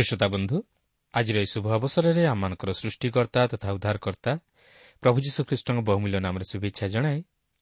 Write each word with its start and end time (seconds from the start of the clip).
ପ୍ରିୟ 0.00 0.08
ଶ୍ରୋତା 0.08 0.28
ବନ୍ଧୁ 0.32 0.56
ଆଜିର 1.14 1.36
ଏହି 1.42 1.48
ଶୁଭ 1.54 1.66
ଅବସରରେ 1.76 2.22
ଆମମାନଙ୍କର 2.32 2.70
ସୃଷ୍ଟିକର୍ତ୍ତା 2.72 3.40
ତଥା 3.52 3.68
ଉଦ୍ଧାରକର୍ତ୍ତା 3.76 4.32
ପ୍ରଭୁ 5.02 5.18
ଯୀଶୁଖ୍ରୀଷ୍ଟଙ୍କ 5.26 5.78
ବହୁମୂଲ୍ୟ 5.84 6.18
ନାମରେ 6.26 6.44
ଶୁଭେଚ୍ଛା 6.52 6.86
ଜଣାଏ 6.94 7.18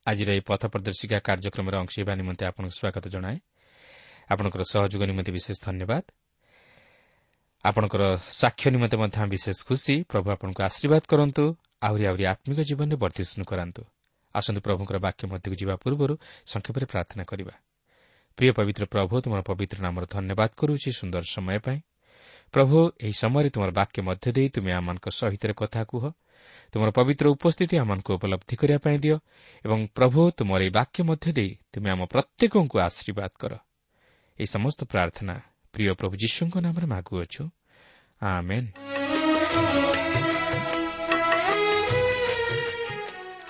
ଆଜିର 0.06 0.28
ଏହି 0.34 0.43
ପଥ 0.47 0.62
ପ୍ରଦର୍ଶିକା 0.71 1.19
କାର୍ଯ୍ୟକ୍ରମରେ 1.28 1.76
ଅଂଶ 1.82 1.93
ହେବା 1.99 2.12
ନିମନ୍ତେ 2.21 2.44
ଆପଣଙ୍କୁ 2.50 2.75
ସ୍ୱାଗତ 2.78 3.04
ଜଣାଏ। 3.15 3.37
ଆପଣଙ୍କର 4.31 4.62
ସହଯୋଗ 4.72 5.03
ନିମନ୍ତେ 5.10 5.31
ବିଶେଷ 5.34 5.56
ଧନ୍ୟବାଦ। 5.66 6.04
ଆପଣଙ୍କର 7.65 8.03
ସାକ୍ଷ୍ୟ 8.41 8.69
ନିମନ୍ତେ 8.75 8.97
ମଧ୍ୟ 9.03 9.19
ବିଶେଷ 9.34 9.59
ଖୁସି। 9.69 9.94
ପ୍ରଭୁ 10.10 10.26
ଆପଣଙ୍କୁ 10.34 10.60
ଆଶୀର୍ବାଦ 10.69 11.03
କରନ୍ତୁ 11.10 11.44
ଆହୁରି 11.87 12.05
ଆହୁରି 12.10 12.25
ଆତ୍ମିକ 12.32 12.59
ଜୀବନରେ 12.69 12.97
ବର୍ଦ୍ଧିଷ୍ଣୁ 13.03 13.44
କରାନ୍ତୁ। 13.50 13.82
ଆସନ୍ତୁ 14.34 14.60
ପ୍ରଭୁଙ୍କର 14.66 14.97
ବାକ୍ୟ 15.06 15.22
ମଧ୍ୟକୁ 15.32 15.56
ଯିବା 15.60 15.75
ପୂର୍ବରୁ 15.82 16.15
ସଂକ୍ଷେପରେ 16.53 16.87
ପ୍ରାର୍ଥନା 16.93 17.25
କରିବା। 17.31 17.55
ପ୍ରିୟ 18.38 18.50
ପବିତ୍ର 18.59 18.84
ପ୍ରଭୁ 18.94 19.15
ତୁମର 19.25 19.41
ପବିତ୍ର 19.50 19.78
ନାମର 19.87 20.05
ଧନ୍ୟବାଦ 20.15 20.50
କରୁଛି 20.60 20.88
ସୁନ୍ଦର 21.00 21.25
ସମୟ 21.37 21.59
ପାଇଁ। 21.66 21.78
ପ୍ରଭୁ 22.53 22.76
ଏହି 23.00 23.12
ସମୟରେ 23.12 23.48
ତୁମର 23.50 23.70
ବାକ୍ୟ 23.70 23.98
ମଧ୍ୟ 24.03 24.32
ଦେଇ 24.32 24.48
ତୁମେ 24.48 24.70
ଆମମାନଙ୍କ 24.72 25.06
ସହିତ 25.10 25.42
କଥା 25.53 25.82
କୁହ। 25.84 26.04
ତୁମର 26.72 26.91
ପବିତ୍ର 26.91 27.26
ଉପସ୍ଥିତି 27.28 27.75
ଆମମାନଙ୍କୁ 27.78 28.10
ଉପଲବ୍ଧି 28.14 28.54
କରିବା 28.56 28.78
ପାଇଁ 28.78 28.98
ଦିଅ 28.98 29.16
ଏବଂ 29.64 29.78
ପ୍ରଭୁ 29.94 30.20
ତୁମର 30.36 30.60
ଏହି 30.62 30.70
ବାକ୍ୟ 30.70 31.00
ମଧ୍ୟ 31.04 31.32
ଦେଇ 31.32 31.50
ତୁମେ 31.72 31.88
ଆମ 31.91 32.00
ପ୍ରତ୍ୟେକଙ୍କୁ 32.04 32.76
ଆଶୀର୍ବାଦ 32.78 33.32
କର। 33.41 33.53
ଏହି 34.38 34.46
ସମସ୍ତ 34.46 34.81
ପ୍ରାର୍ଥନା 34.84 35.34
ପ୍ରିୟ 35.73 35.93
ପ୍ରଭୁ 35.94 36.14
ଯୀଶୁଙ୍କ 36.17 36.55
ନାମରେ 36.64 36.87
ମାଗୁଅଛୁ 36.87 37.43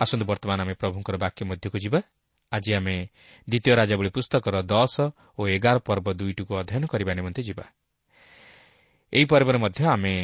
ଆସନ୍ତୁ 0.02 0.24
ବର୍ତ୍ତମାନ 0.26 0.58
ଆମେ 0.60 0.74
ପ୍ରଭୁଙ୍କର 0.74 1.16
ବାକ୍ୟ 1.16 1.40
ମଧ୍ୟକୁ 1.50 1.78
ଯିବା। 1.78 2.00
ଆଜି 2.52 2.70
ଆମେ 2.74 2.96
ଦ୍ୱିତୀୟ 3.48 3.72
ରାଜାବଳୀ 3.74 4.10
ପୁସ୍ତକର 4.10 4.54
ଦଶ 4.62 4.94
ଓ 5.38 5.40
ଏଗାର 5.48 5.76
ପର୍ବ 5.78 6.06
ଦୁଇଟିକୁ 6.18 6.52
ଅଧ୍ୟୟନ 6.60 6.82
କରିବା 6.86 7.12
ନିମନ୍ତେ 7.14 7.42
ଯିବା। 7.42 7.64
ଏହି 9.12 9.24
ପର୍ବରେ 9.24 9.58
ମଧ୍ୟ 9.58 9.80
ଆମେ 9.84 10.14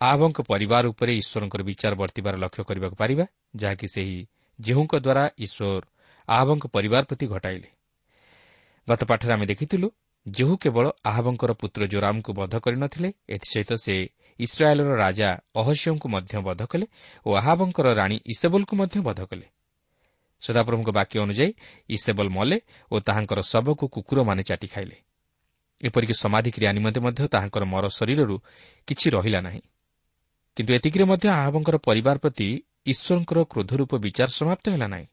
ଆହବଙ୍କ 0.00 0.38
ପରିବାର 0.40 0.84
ଉପରେ 0.92 1.12
ଈଶ୍ୱରଙ୍କର 1.20 1.62
ବିଚାର 1.62 1.92
ବର୍ତ୍ତିବାର 1.94 2.34
ଲକ୍ଷ୍ୟ 2.36 2.62
କରିବାକୁ 2.64 2.96
ପାରିବା 2.96 3.24
ଯାହାକି 3.56 3.86
ସେହି 3.94 4.18
ଯେଉଁଙ୍କ 4.58 4.92
ଦ୍ୱାରା 5.04 5.24
ଈଶ୍ୱର 5.44 5.82
ଆହବଙ୍କ 6.28 6.64
ପରିବାର 6.66 7.02
ପ୍ରତି 7.04 7.26
ଘଟାଇଲେ। 7.26 7.68
ଗତ 8.88 9.00
ପାଠରେ 9.04 9.32
ଆମେ 9.34 9.46
ଦେଖିଥିଲୁ 9.46 9.88
ଯେହୁ 10.26 10.54
କେବଳ 10.56 10.86
ଆହବଙ୍କର 11.04 11.50
ପୁତ୍ର 11.52 11.80
ଜୋରାମଙ୍କୁ 11.86 12.30
ବଧ 12.32 12.54
କରିନଥିଲେ 12.64 13.08
ଏଥିସହିତ 13.28 13.70
ସେ 13.76 13.94
ଇସ୍ରାଏଲ୍ର 14.40 14.90
ରାଜା 14.96 15.28
ଅହସ୍ୟଙ୍କୁ 15.56 16.06
ମଧ୍ୟ 16.08 16.32
ବଧ 16.48 16.60
କଲେ 16.64 16.86
ଓ 17.26 17.30
ଆହାବଙ୍କର 17.34 17.86
ରାଣୀ 17.94 18.16
ଇସେବଲଙ୍କୁ 18.32 18.74
ମଧ୍ୟ 18.76 18.96
ବଧ 19.08 19.20
କଲେ। 19.30 19.46
ସଦାପ୍ରଭୁଙ୍କ 20.42 20.90
ବାକ୍ୟ 20.90 21.16
ଅନୁଯାୟୀ 21.20 21.52
ଇସେବଲ 21.88 22.26
ମଲେ 22.32 22.58
ଓ 22.92 22.94
ତାହାଙ୍କର 23.00 23.40
ଶବକୁ 23.52 23.84
କୁକୁରମାନେ 23.88 24.42
ଚାଟି 24.42 24.66
ଖାଇଲେ। 24.66 24.96
ଏପରିକି 25.82 26.14
ସମାଧି 26.22 26.50
କ୍ରିୟା 26.50 26.72
ନିମନ୍ତେ 26.72 27.00
ମଧ୍ୟ 27.00 27.22
ତାହାଙ୍କର 27.28 27.64
ମର 27.64 27.84
ଶରୀରରୁ 27.88 28.36
କିଛି 28.88 29.06
ରହିଲା 29.10 29.40
ନାହିଁ। 29.40 29.62
କିନ୍ତୁ 30.56 30.72
ଏତିକିରେ 30.74 31.04
ମଧ୍ୟ 31.04 31.26
ଆହବଙ୍କର 31.40 31.76
ପରିବାର 31.86 32.16
ପ୍ରତି 32.18 32.48
ଈଶ୍ୱରଙ୍କର 32.86 33.38
କ୍ରୋଧରୂପ 33.52 33.92
ବିଚାର 34.04 34.28
ସମାପ୍ତ 34.30 34.64
ହେଲା 34.70 34.86
ନାହିଁ। 34.86 35.06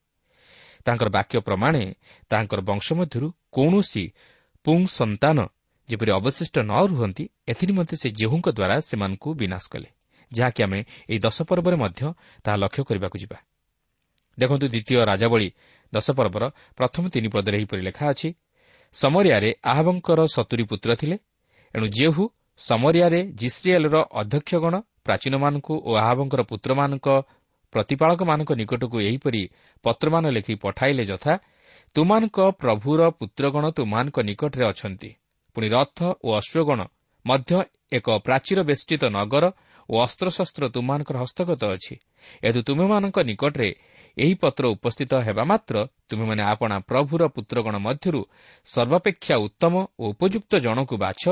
ତାଙ୍କର 0.85 1.09
ବାକ୍ୟ 1.09 1.35
ପ୍ରମାଣେ 1.39 1.83
ତାହାଙ୍କର 2.29 2.59
ବଂଶ 2.61 2.87
ମଧ୍ୟରୁ 2.99 3.27
କୌଣସି 3.51 4.03
ପୁଂ 4.65 4.79
ସନ୍ତାନ 4.89 5.37
ଯେପରି 5.89 6.11
ଅବଶିଷ୍ଟ 6.11 6.55
ନ 6.59 6.71
ରୁହନ୍ତି 6.91 7.23
ଏଥିନିମନ୍ତେ 7.47 7.95
ସେ 8.01 8.07
ଜେହୁଙ୍କ 8.19 8.47
ଦ୍ୱାରା 8.57 8.75
ସେମାନଙ୍କୁ 8.79 9.29
ବିନାଶ 9.33 9.63
କଲେ 9.71 9.89
ଯାହାକି 10.31 10.59
ଆମେ 10.63 10.79
ଏହି 11.09 11.19
ଦଶ 11.19 11.37
ପର୍ବରେ 11.49 11.75
ମଧ୍ୟ 11.75 12.01
ତାହା 12.43 12.57
ଲକ୍ଷ୍ୟ 12.57 12.83
କରିବାକୁ 12.83 13.17
ଯିବା। 13.23 13.37
ଦେଖନ୍ତୁ 14.37 14.65
ଦ୍ୱିତୀୟ 14.67 14.95
ରାଜାବଳୀ 15.09 15.49
ଦଶ 15.93 16.07
ପର୍ବର 16.11 16.43
ପ୍ରଥମ 16.77 17.03
ତିନି 17.09 17.29
ପଦରେ 17.33 17.55
ଏହିପରି 17.57 17.81
ଲେଖା 17.81 18.05
ଅଛି 18.11 18.29
ସମରିଆରେ 19.01 19.49
ଆହବଙ୍କର 19.71 20.19
ସତୁରୀ 20.35 20.63
ପୁତ୍ର 20.69 20.89
ଥିଲେ। 21.01 21.15
ଏଣୁ 21.73 21.87
ଜେହୁ 21.97 22.23
ସମରିଆରେ 22.59 23.19
ଜିସ୍ରିଏଲ୍ର 23.41 23.95
ଅଧ୍ୟକ୍ଷଗଣ 24.21 24.75
ପ୍ରାଚୀନମାନଙ୍କୁ 25.05 25.73
ଓ 25.89 25.91
ଆହବଙ୍କର 26.03 26.41
ପୁତ୍ରମାନଙ୍କ 26.51 27.07
ପ୍ରତିପାଳକମାନଙ୍କ 27.73 28.51
ନିକଟକୁ 28.61 28.97
ଏହିପରି 29.07 29.41
ପତ୍ରମାନ 29.85 30.25
ଲେଖି 30.35 30.53
ପଠାଇଲେ 30.63 31.03
ଯଥା 31.11 31.33
ତୁମାନଙ୍କ 31.95 32.37
ପ୍ରଭୁର 32.61 33.01
ପୁତ୍ରଗଣ 33.19 33.65
ତୁମାନଙ୍କ 33.77 34.17
ନିକଟରେ 34.29 34.63
ଅଛନ୍ତି। 34.71 35.09
ପୁଣି 35.55 35.67
ରଥ 35.75 35.99
ଓ 36.25 36.29
ଅଶ୍ୱଗଣ 36.39 36.79
ମଧ୍ୟ 37.25 37.51
ଏକ 37.97 38.07
ପ୍ରାଚୀର 38.25 38.59
ବେଷ୍ଟିତ 38.69 39.03
ନଗର 39.17 39.45
ଓ 39.89 39.95
ଅସ୍ତ୍ରଶସ୍ତ୍ର 40.05 40.63
ତୁମମାନଙ୍କର 40.75 41.15
ହସ୍ତଗତ 41.23 41.61
ଅଛି। 41.75 41.95
ଏଥୁ 42.47 42.59
ତୁମେମାନଙ୍କ 42.67 43.17
ନିକଟରେ 43.29 43.69
ଏହି 44.17 44.33
ପତ୍ର 44.41 44.63
ଉପସ୍ଥିତ 44.75 45.11
ହେବା 45.27 45.43
ମାତ୍ର 45.51 45.75
ତୁମେମାନେ 46.09 46.43
ଆପଣା 46.53 46.77
ପ୍ରଭୁର 46.89 47.21
ପୁତ୍ରଗଣ 47.35 47.75
ମଧ୍ୟରୁ 47.87 48.21
ସର୍ବାପେକ୍ଷା 48.67 49.35
ଉତ୍ତମ 49.45 49.73
ଓ 50.01 50.03
ଉପଯୁକ୍ତ 50.13 50.51
ଜଣକୁ 50.65 50.95
ବାଛ 50.97 51.23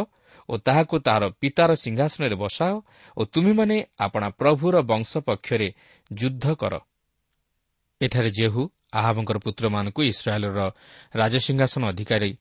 ଓ 0.49 0.53
ତାହାକୁ 0.57 0.95
ତାହାର 1.05 1.23
ପିତାର 1.41 1.69
ସିଂହାସନରେ 1.83 2.35
ବସାଅ 2.35 2.73
ଓ 3.17 3.21
ତୁମେମାନେ 3.33 3.77
ଆପଣା 3.97 4.27
ପ୍ରଭୁର 4.39 4.75
ବଂଶ 4.91 5.11
ପକ୍ଷରେ 5.27 5.67
ଯୁଦ୍ଧ 6.11 6.45
କର। 6.61 6.73
ଏଠାରେ 8.01 8.29
ଜେହୁ 8.37 8.61
ଆହାବଙ୍କର 8.99 9.37
ପୁତ୍ରମାନଙ୍କୁ 9.45 10.01
ଇସ୍ରାଏଲ୍ର 10.11 10.59
ରାଜସିଂହାସନ 11.15 11.83
ଅଧିକାରୀ 11.91 12.31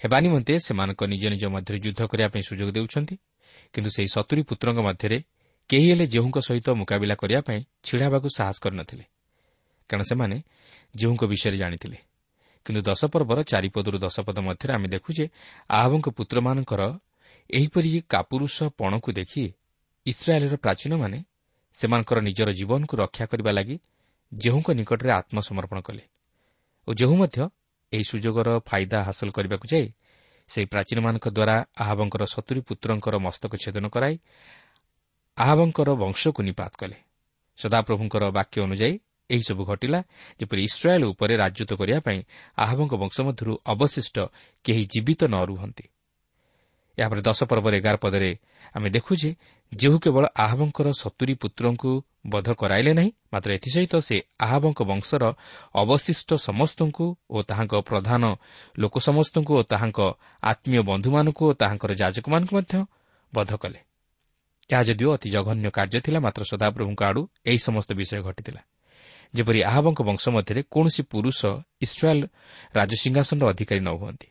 ହେବା 0.00 0.18
ନିମନ୍ତେ 0.24 0.54
ସେମାନଙ୍କ 0.66 1.00
ନିଜ 1.12 1.24
ନିଜ 1.34 1.44
ମଧ୍ୟରେ 1.54 1.78
ଯୁଦ୍ଧ 1.84 2.00
କରିବା 2.10 2.28
ପାଇଁ 2.34 2.42
ସୁଯୋଗ 2.48 2.68
ଦେଉଛନ୍ତି 2.76 3.14
କିନ୍ତୁ 3.72 3.90
ସେହି 3.96 4.08
ସତୁରୀ 4.14 4.42
ପୁତ୍ରଙ୍କ 4.50 4.78
ମଧ୍ୟରେ 4.88 5.18
କେହି 5.70 5.86
ହେଲେ 5.90 6.06
ଯେଉଁଙ୍କ 6.14 6.38
ସହିତ 6.48 6.68
ମୁକାବିଲା 6.80 7.14
କରିବା 7.22 7.40
ପାଇଁ 7.46 7.60
ଛିଡ଼ା 7.86 8.04
ହେବାକୁ 8.08 8.28
ସାହସ 8.36 8.56
କରିନଥିଲେ। 8.64 9.04
କାରଣ 9.92 10.04
ସେମାନେ 10.08 10.36
ଯେଉଁଙ୍କ 10.96 11.22
ବିଷୟରେ 11.32 11.56
ଜାଣିଥିଲେ। 11.62 11.98
କିନ୍ତୁ 12.66 12.80
ଦଶପର୍ବର 12.88 13.38
ଚାରିପଦରୁ 13.42 13.96
ଦଶପଦ 14.06 14.38
ମଧ୍ୟରେ 14.48 14.72
ଆମେ 14.76 14.88
ଦେଖୁ 14.94 15.10
ଯେ 15.18 15.24
ଆହବଙ୍କ 15.78 16.06
ପୁତ୍ରମାନଙ୍କର 16.16 16.82
ଏହିପରି 17.50 17.90
କାପୁରୁଷ 18.12 18.56
ପଣକୁ 18.78 19.08
ଦେଖି 19.12 19.44
ଇସ୍ରାଏଲ୍ର 20.06 20.56
ପ୍ରାଚୀନମାନେ 20.64 21.18
ସେମାନଙ୍କର 21.74 22.18
ନିଜର 22.28 22.48
ଜୀବନକୁ 22.58 22.94
ରକ୍ଷା 23.02 23.24
କରିବା 23.30 23.52
ଲାଗି 23.58 23.76
ଯେଉଁଙ୍କ 24.32 24.68
ନିକଟରେ 24.78 25.10
ଆତ୍ମସମର୍ପଣ 25.12 25.78
କଲେ 25.80 26.04
ଓ 26.88 26.90
ଯେଉଁ 27.00 27.14
ମଧ୍ୟ 27.20 27.38
ଏହି 27.92 28.04
ସୁଯୋଗର 28.10 28.48
ଫାଇଦା 28.68 28.98
ହାସଲ 29.06 29.28
କରିବାକୁ 29.36 29.66
ଯାଇ 29.72 29.86
ସେହି 30.50 30.66
ପ୍ରାଚୀନମାନଙ୍କ 30.72 31.26
ଦ୍ୱାରା 31.36 31.56
ଆହବଙ୍କର 31.84 32.22
ସତୁରୀ 32.34 32.60
ପୁତ୍ରଙ୍କର 32.68 33.14
ମସ୍ତକ 33.26 33.52
ଛେଦନ 33.62 33.84
କରାଇ 33.94 34.14
ଆହବଙ୍କର 35.38 35.88
ବଂଶକୁ 36.02 36.40
ନିପାତ 36.48 36.72
କଲେ। 36.80 36.96
ସଦାପ୍ରଭୁଙ୍କର 37.58 38.22
ବାକ୍ୟ 38.38 38.56
ଅନୁଯାୟୀ 38.66 38.94
ଏହିସବୁ 39.34 39.62
ଘଟିଲା 39.64 40.00
ଯେପରି 40.40 40.60
ଇସ୍ରାଏଲ୍ 40.68 41.04
ଉପରେ 41.12 41.34
ରାଜତ୍ୱ 41.42 41.78
କରିବା 41.80 42.00
ପାଇଁ 42.06 42.18
ଆହବଙ୍କ 42.64 42.92
ବଂଶ 43.02 43.16
ମଧ୍ୟରୁ 43.26 43.52
ଅବଶିଷ୍ଟ 43.72 44.16
କେହି 44.64 44.82
ଜୀବିତ 44.92 45.20
ନ 45.32 45.36
ରୁହନ୍ତି। 45.50 45.84
ଏହାପରେ 46.98 47.20
ଦଶ 47.24 47.40
ପର୍ବର 47.50 47.72
ଏଗାର 47.80 47.96
ପଦରେ 48.04 48.30
ଆମେ 48.76 48.88
ଦେଖୁ 48.90 49.12
ଯେ 49.16 49.30
ଯେଉଁ 49.72 49.98
କେବଳ 50.04 50.24
ଆହବଙ୍କର 50.44 50.86
ସତୁରୀ 50.92 51.34
ପୁତ୍ରଙ୍କୁ 51.42 51.90
ବଧ 52.28 52.48
କରାଇଲେ 52.60 52.92
ନାହିଁ 52.92 53.10
ମାତ୍ର 53.32 53.48
ଏଥିସହିତ 53.56 53.94
ସେ 54.08 54.16
ଆହବଙ୍କ 54.46 54.80
ବଂଶର 54.90 55.22
ଅବଶିଷ୍ଟ 55.74 56.30
ସମସ୍ତଙ୍କୁ 56.48 57.06
ଓ 57.30 57.36
ତାହାଙ୍କ 57.48 57.74
ପ୍ରଧାନ 57.88 58.22
ଲୋକ 58.78 58.94
ସମସ୍ତଙ୍କୁ 59.08 59.52
ଓ 59.58 59.62
ତାହାଙ୍କ 59.72 60.00
ଆତ୍ମୀୟ 60.42 60.80
ବନ୍ଧୁମାନଙ୍କୁ 60.90 61.42
ଓ 61.48 61.52
ତାହାଙ୍କର 61.52 61.92
ଯାଜକମାନଙ୍କୁ 62.02 62.52
ମଧ୍ୟ 62.56 62.74
ବଧ 63.32 63.50
କଲେ। 63.56 63.80
ଏହା 64.70 64.82
ଯଦିଓ 64.88 65.08
ଅତି 65.16 65.28
ଜଘନ୍ୟ 65.34 65.68
କାର୍ଯ୍ୟ 65.70 65.98
ଥିଲା 66.04 66.18
ମାତ୍ର 66.20 66.42
ସଦାପ୍ରଭୁଙ୍କ 66.52 67.00
ଆଡ଼ୁ 67.10 67.22
ଏହି 67.48 67.58
ସମସ୍ତ 67.58 67.90
ବିଷୟ 67.98 68.20
ଘଟିଥିଲା। 68.22 68.60
ଯେପରି 69.34 69.60
ଆହବଙ୍କ 69.62 70.00
ବଂଶ 70.02 70.24
ମଧ୍ୟରେ 70.28 70.60
କୌଣସି 70.70 71.02
ପୁରୁଷ 71.02 71.38
ଇସ୍ରାଏଲ୍ 71.80 72.24
ରାଜସିଂହାସନର 72.74 73.46
ଅଧିକାରୀ 73.48 73.80
ନ 73.80 73.90
ହୁଅନ୍ତି। 74.00 74.28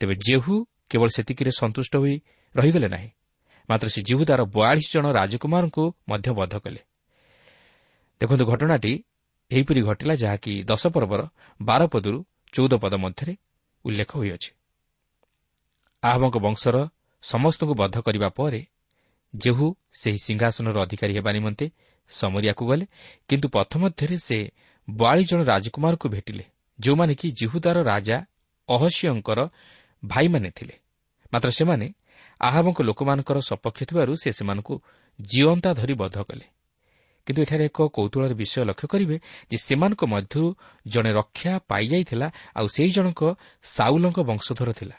ତେବେ 0.00 0.14
ଜେହୁ 0.26 0.54
କେବଳ 0.90 1.08
ସେତିକିରେ 1.16 1.50
ସନ୍ତୁଷ୍ଟ 1.58 1.92
ହୋଇ 1.96 2.14
ରହିଗଲେ 2.54 2.88
ନାହିଁ। 2.88 3.08
ମାତ୍ର 3.68 3.86
ସେ 3.88 4.00
ଜିହୁଦାର 4.02 4.40
ବୟାଳିଶ 4.44 4.86
ଜଣ 4.94 5.06
ରାଜକୁମାରଙ୍କୁ 5.12 5.84
ମଧ୍ୟ 6.08 6.28
ବଧ 6.30 6.54
କଲେ। 6.58 6.80
ଦେଖନ୍ତୁ 8.20 8.44
ଘଟଣାଟି 8.46 8.92
ଏହିପରି 9.50 9.80
ଘଟିଲା 9.82 10.14
ଯାହାକି 10.14 10.52
ଦଶ 10.64 10.82
ପର୍ବର 10.86 11.20
ବାର 11.62 11.82
ପଦରୁ 11.86 12.18
ଚଉଦ 12.52 12.72
ପଦ 12.74 12.94
ମଧ୍ୟରେ 12.94 13.34
ଉଲ୍ଲେଖ 13.84 14.10
ହୋଇଅଛି। 14.16 14.50
ଆହବଙ୍କ 16.02 16.36
ବଂଶର 16.38 16.76
ସମସ୍ତଙ୍କୁ 17.22 17.74
ବଦ୍ଧ 17.74 17.96
କରିବା 18.00 18.28
ପରେ 18.28 18.60
ଯେହୁ 19.34 19.66
ସେହି 19.92 20.18
ସିଂହାସନର 20.18 20.76
ଅଧିକାରୀ 20.82 21.12
ହେବା 21.16 21.30
ନିମନ୍ତେ 21.32 21.66
ସମରିଆକୁ 22.08 22.62
ଗଲେ। 22.66 22.86
କିନ୍ତୁ 23.28 23.46
ପଥ 23.48 23.70
ମଧ୍ୟରେ 23.76 24.16
ସେ 24.18 24.38
ବୟାଳିଶ 24.88 25.26
ଜଣ 25.30 25.40
ରାଜକୁମାରଙ୍କୁ 25.42 26.06
ଭେଟିଲେ 26.08 26.44
ଯେଉଁମାନେ 26.78 27.14
କି 27.14 27.26
ଜିହୁଦାର 27.30 27.76
ରାଜା 27.82 28.16
ଅହସ୍ୟଙ୍କର 28.68 29.38
ଭାଇମାନେ 30.04 30.50
ଥିଲେ। 30.50 30.74
ମାତ୍ର 31.32 31.50
ସେମାନେ 31.50 31.86
ଆହାବଙ୍କ 32.40 32.78
ଲୋକମାନଙ୍କର 32.82 33.38
ସପକ୍ଷ 33.40 33.80
ଥିବାରୁ 33.88 34.12
ସେ 34.22 34.30
ସେମାନଙ୍କୁ 34.32 34.74
ଜିଅନ୍ତା 35.20 35.70
ଧରି 35.74 35.94
ବଧ 35.94 36.16
କଲେ। 36.22 36.46
କିନ୍ତୁ 37.26 37.40
ଏଠାରେ 37.42 37.64
ଏକ 37.64 37.78
କୌତୁହଳର 37.88 38.32
ବିଷୟ 38.34 38.64
ଲକ୍ଷ୍ୟ 38.64 38.86
କରିବେ 38.92 39.16
ଯେ 39.50 39.56
ସେମାନଙ୍କ 39.56 40.02
ମଧ୍ୟରୁ 40.04 40.48
ଜଣେ 40.86 41.10
ରକ୍ଷା 41.12 41.52
ପାଇଯାଇଥିଲା 41.70 42.28
ଆଉ 42.54 42.66
ସେହି 42.66 42.90
ଜଣକ 42.90 43.20
ସାଉଲଙ୍କ 43.64 44.18
ବଂଶଧର 44.20 44.70
ଥିଲା। 44.72 44.96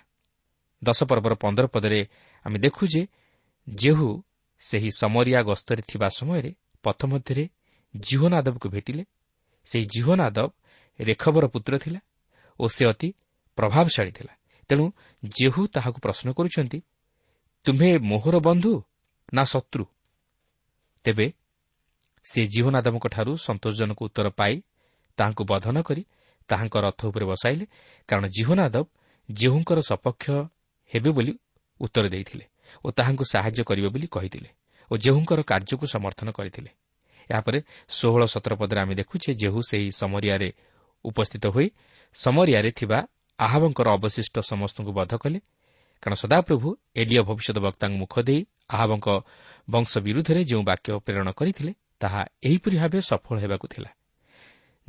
ଦଶ 0.84 1.00
ପର୍ବର 1.04 1.34
ପନ୍ଦର 1.34 1.66
ପଦରେ 1.68 2.02
ଆମେ 2.46 2.58
ଦେଖୁ 2.60 2.84
ଯେହୁ 3.68 4.10
ସେହି 4.60 4.90
ସମରିଆ 4.98 5.40
ଗସ୍ତରେ 5.42 5.82
ଥିବା 5.82 6.08
ସମୟରେ 6.10 6.52
ପଥ 6.86 7.00
ମଧ୍ୟରେ 7.12 7.44
ଜିହୋନାଦବକୁ 7.94 8.68
ଭେଟିଲେ। 8.70 9.04
ସେହି 9.68 9.86
ଜିହୋନାଦବ 9.86 10.48
ରେଖବର 11.00 11.46
ପୁତ୍ର 11.54 11.74
ଥିଲା 11.84 12.00
ଓ 12.60 12.66
ସେ 12.76 12.84
ଅତି 12.92 13.10
ପ୍ରଭାବଶାଳୀ 13.58 14.12
ଥିଲା। 14.18 14.34
ତେଣୁ 14.70 14.86
ଯେହୁ 15.38 15.62
ତାହାକୁ 15.76 15.98
ପ୍ରଶ୍ନ 16.06 16.28
କରୁଛନ୍ତି 16.38 16.80
ତୁମ୍ଭେ 17.66 17.90
ମୋହର 18.10 18.36
ବନ୍ଧୁ 18.48 18.74
ନା 19.34 19.44
ଶତ୍ରୁ? 19.44 19.86
ତେବେ 21.06 21.28
ସେ 22.26 22.42
ଜିହୋନାଦବଙ୍କଠାରୁ 22.54 23.32
ସନ୍ତୋଷଜନକ 23.38 24.00
ଉତ୍ତର 24.08 24.28
ପାଇ 24.40 24.56
ତାହାଙ୍କୁ 25.18 25.44
ବଧ 25.52 25.66
ନ 25.76 25.78
କରି 25.88 26.04
ତାହାଙ୍କ 26.50 26.76
ରଥ 26.86 27.00
ଉପରେ 27.10 27.26
ବସାଇଲେ। 27.32 27.66
କାରଣ 28.10 28.26
ଜିହୋନାଦବ 28.36 28.86
ଯେହୁଙ୍କର 29.30 29.80
ସପକ୍ଷ 29.90 30.26
ହେବେ 30.92 31.10
ବୋଲି 31.18 31.34
ଉତ୍ତର 31.80 32.06
ଦେଇଥିଲେ 32.14 32.46
ଓ 32.86 32.88
ତାହାଙ୍କୁ 32.98 33.24
ସାହାଯ୍ୟ 33.34 33.62
କରିବେ 33.70 33.90
ବୋଲି 33.94 34.08
କହିଥିଲେ। 34.16 34.50
ଓ 34.92 34.94
ଯେହୁଙ୍କର 34.98 35.40
କାର୍ଯ୍ୟକୁ 35.42 35.86
ସମର୍ଥନ 35.86 36.28
କରିଥିଲେ। 36.32 36.72
ଏହାପରେ 37.30 37.60
ଷୋହଳ 37.90 38.22
ସତର 38.26 38.54
ପଦରେ 38.56 38.80
ଆମେ 38.82 38.96
ଦେଖୁ 38.96 39.16
ଯେ 39.18 39.32
ଯେହୁ 39.34 39.60
ସେହି 39.70 39.90
ସମରିଆରେ 39.92 40.50
ଉପସ୍ଥିତ 41.06 41.46
ହୋଇ 41.48 41.68
ସମରିଆରେ 42.14 42.72
ଥିବା 42.72 43.00
ଆହବଙ୍କର 43.40 43.88
ଅବଶିଷ୍ଟ 43.90 44.36
ସମସ୍ତଙ୍କୁ 44.40 44.92
ବଧ 44.92 45.14
କଲେ। 45.16 45.40
କାରଣ 46.04 46.16
ସଦାପ୍ରଭୁ 46.16 46.68
ଏଲିୟ 46.96 47.22
ଭବିଷ୍ୟତ 47.22 47.58
ବକ୍ତାଙ୍କ 47.58 47.96
ମୁଖ 47.98 48.14
ଦେଇ 48.20 48.42
ଆହବଙ୍କ 48.70 49.08
ବଂଶ 49.70 49.92
ବିରୁଦ୍ଧରେ 49.98 50.42
ଯେଉଁ 50.44 50.64
ବାକ୍ୟ 50.64 50.90
ପ୍ରେରଣ 51.06 51.28
କରିଥିଲେ 51.32 51.72
ତାହା 52.00 52.22
ଏହିପରି 52.44 52.76
ଭାବେ 52.78 53.00
ସଫଳ 53.02 53.36
ହେବାକୁ 53.40 53.68
ଥିଲା। 53.68 53.90